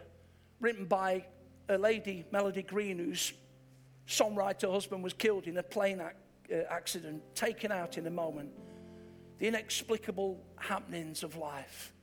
written 0.60 0.86
by 0.86 1.26
a 1.70 1.78
lady, 1.78 2.26
Melody 2.32 2.64
Green, 2.64 2.98
whose 2.98 3.34
songwriter 4.08 4.72
husband 4.72 5.04
was 5.04 5.14
killed 5.14 5.48
in 5.48 5.58
a 5.58 5.64
plane 5.64 6.00
uh, 6.02 6.10
accident, 6.70 7.24
taken 7.36 7.72
out 7.72 7.98
in 7.98 8.06
a 8.08 8.12
moment. 8.12 8.52
The 9.40 9.48
inexplicable 9.48 10.42
happenings 10.58 11.24
of 11.24 11.36
life. 11.36 11.94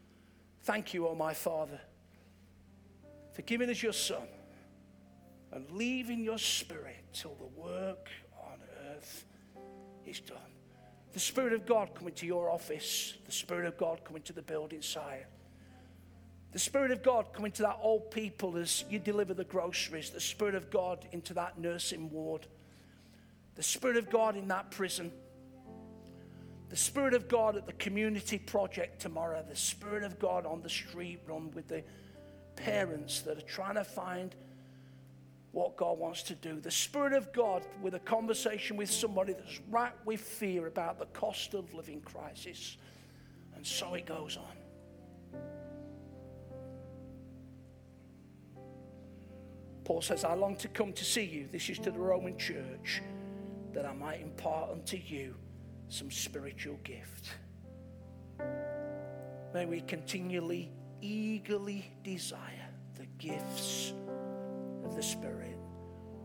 Thank 0.65 0.95
you, 0.95 1.07
O 1.07 1.11
oh 1.11 1.15
my 1.15 1.35
Father, 1.35 1.81
for 3.33 3.43
giving 3.43 3.71
us 3.71 3.83
your 3.83 3.93
Son 3.93 4.29
and 5.53 5.71
leaving 5.71 6.23
your 6.23 6.39
Spirit 6.39 7.05
till 7.13 7.35
the 7.35 7.61
work 7.61 8.09
on 8.41 8.59
earth 8.91 9.25
is 10.07 10.21
done. 10.21 10.39
The 11.13 11.21
Spirit 11.21 11.53
of 11.53 11.67
God 11.67 11.95
coming 11.95 12.15
to 12.15 12.27
your 12.27 12.51
office, 12.51 13.15
the 13.27 13.33
Spirit 13.33 13.67
of 13.67 13.77
God 13.77 14.05
coming 14.05 14.23
to 14.23 14.33
the 14.33 14.43
building 14.43 14.81
site. 14.81 15.27
The 16.53 16.59
Spirit 16.59 16.91
of 16.91 17.03
God 17.03 17.27
come 17.33 17.47
into 17.47 17.63
that 17.63 17.79
old 17.83 18.11
people 18.11 18.57
as 18.57 18.85
you 18.91 18.99
deliver 18.99 19.35
the 19.35 19.45
groceries. 19.45 20.11
The 20.11 20.21
Spirit 20.21 20.55
of 20.55 20.71
God 20.71 21.07
into 21.13 21.35
that 21.35 21.59
nursing 21.59 22.11
ward. 22.11 22.47
The 23.55 23.63
Spirit 23.63 23.97
of 23.97 24.11
God 24.11 24.37
in 24.37 24.49
that 24.49 24.71
prison. 24.71 25.13
The 26.73 26.79
Spirit 26.79 27.13
of 27.13 27.29
God 27.29 27.55
at 27.57 27.67
the 27.67 27.75
community 27.75 28.39
project 28.39 29.03
tomorrow. 29.03 29.45
The 29.47 29.55
Spirit 29.55 30.05
of 30.05 30.19
God 30.19 30.47
on 30.47 30.63
the 30.63 30.71
street 30.71 31.21
run 31.27 31.51
with 31.51 31.69
the 31.69 31.85
parents 32.57 33.21
that 33.21 33.37
are 33.37 33.43
trying 33.43 33.75
to 33.75 33.85
find 33.85 34.35
what 35.51 35.77
God 35.77 35.99
wants 35.99 36.23
to 36.23 36.35
do. 36.35 36.61
The 36.61 36.71
Spirit 36.71 37.13
of 37.13 37.31
God 37.35 37.67
with 37.83 37.95
a 37.95 37.99
conversation 37.99 38.79
with 38.79 38.91
somebody 38.91 39.35
that's 39.35 39.61
racked 39.71 40.07
with 40.07 40.23
fear 40.23 40.67
about 40.67 40.99
the 40.99 41.05
cost 41.05 41.53
of 41.53 41.75
living 41.75 42.01
crisis. 42.01 42.79
And 43.55 43.67
so 43.67 43.93
it 43.93 44.07
goes 44.07 44.39
on. 44.39 45.43
Paul 49.85 50.01
says, 50.01 50.25
I 50.25 50.33
long 50.33 50.57
to 50.57 50.69
come 50.69 50.95
to 50.95 51.05
see 51.05 51.25
you. 51.25 51.49
This 51.53 51.69
is 51.69 51.79
to 51.81 51.91
the 51.91 51.99
Roman 51.99 52.39
church, 52.39 53.03
that 53.75 53.85
I 53.85 53.93
might 53.93 54.23
impart 54.23 54.71
unto 54.71 54.97
you 54.97 55.35
some 55.89 56.11
spiritual 56.11 56.79
gift. 56.85 57.31
May 59.55 59.67
we 59.67 59.81
continually, 59.83 60.73
eagerly 61.01 61.93
desire 62.03 62.71
the 62.97 63.07
gifts 63.19 63.93
of 64.85 64.97
the 64.97 65.03
Spirit. 65.03 65.59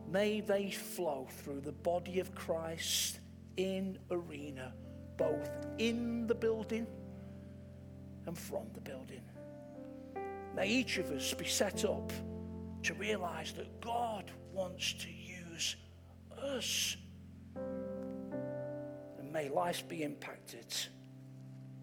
May 0.10 0.40
they 0.40 0.72
flow 0.72 1.28
through 1.30 1.62
the 1.62 1.74
body 1.74 2.20
of 2.20 2.34
Christ 2.34 3.20
in 3.58 4.00
arena, 4.10 4.74
both 5.18 5.50
in 5.78 6.28
the 6.28 6.36
building 6.36 6.88
and 8.26 8.38
from 8.38 8.68
the 8.74 8.82
building. 8.82 9.22
May 10.56 10.70
each 10.70 10.98
of 10.98 11.12
us 11.12 11.34
be 11.34 11.46
set 11.46 11.84
up 11.84 12.12
to 12.84 12.94
realize 12.94 13.52
that 13.54 13.82
God 13.82 14.32
wants 14.54 14.94
to 14.94 15.10
use 15.10 15.76
us. 16.42 16.96
May 19.38 19.52
be 19.88 20.02
impacted 20.02 20.66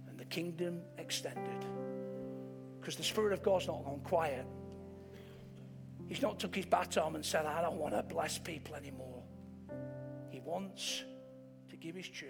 and 0.08 0.18
the 0.18 0.24
kingdom 0.24 0.80
extended. 0.98 1.64
Because 2.80 2.96
the 2.96 3.04
Spirit 3.04 3.32
of 3.32 3.44
God's 3.44 3.68
not 3.68 3.84
gone 3.84 4.00
quiet. 4.02 4.44
He's 6.08 6.20
not 6.20 6.40
took 6.40 6.56
his 6.56 6.66
baton 6.66 7.14
and 7.14 7.24
said, 7.24 7.46
I 7.46 7.62
don't 7.62 7.76
want 7.76 7.94
to 7.94 8.02
bless 8.02 8.38
people 8.38 8.74
anymore. 8.74 9.22
He 10.30 10.40
wants 10.40 11.04
to 11.70 11.76
give 11.76 11.94
his 11.94 12.08
church 12.08 12.28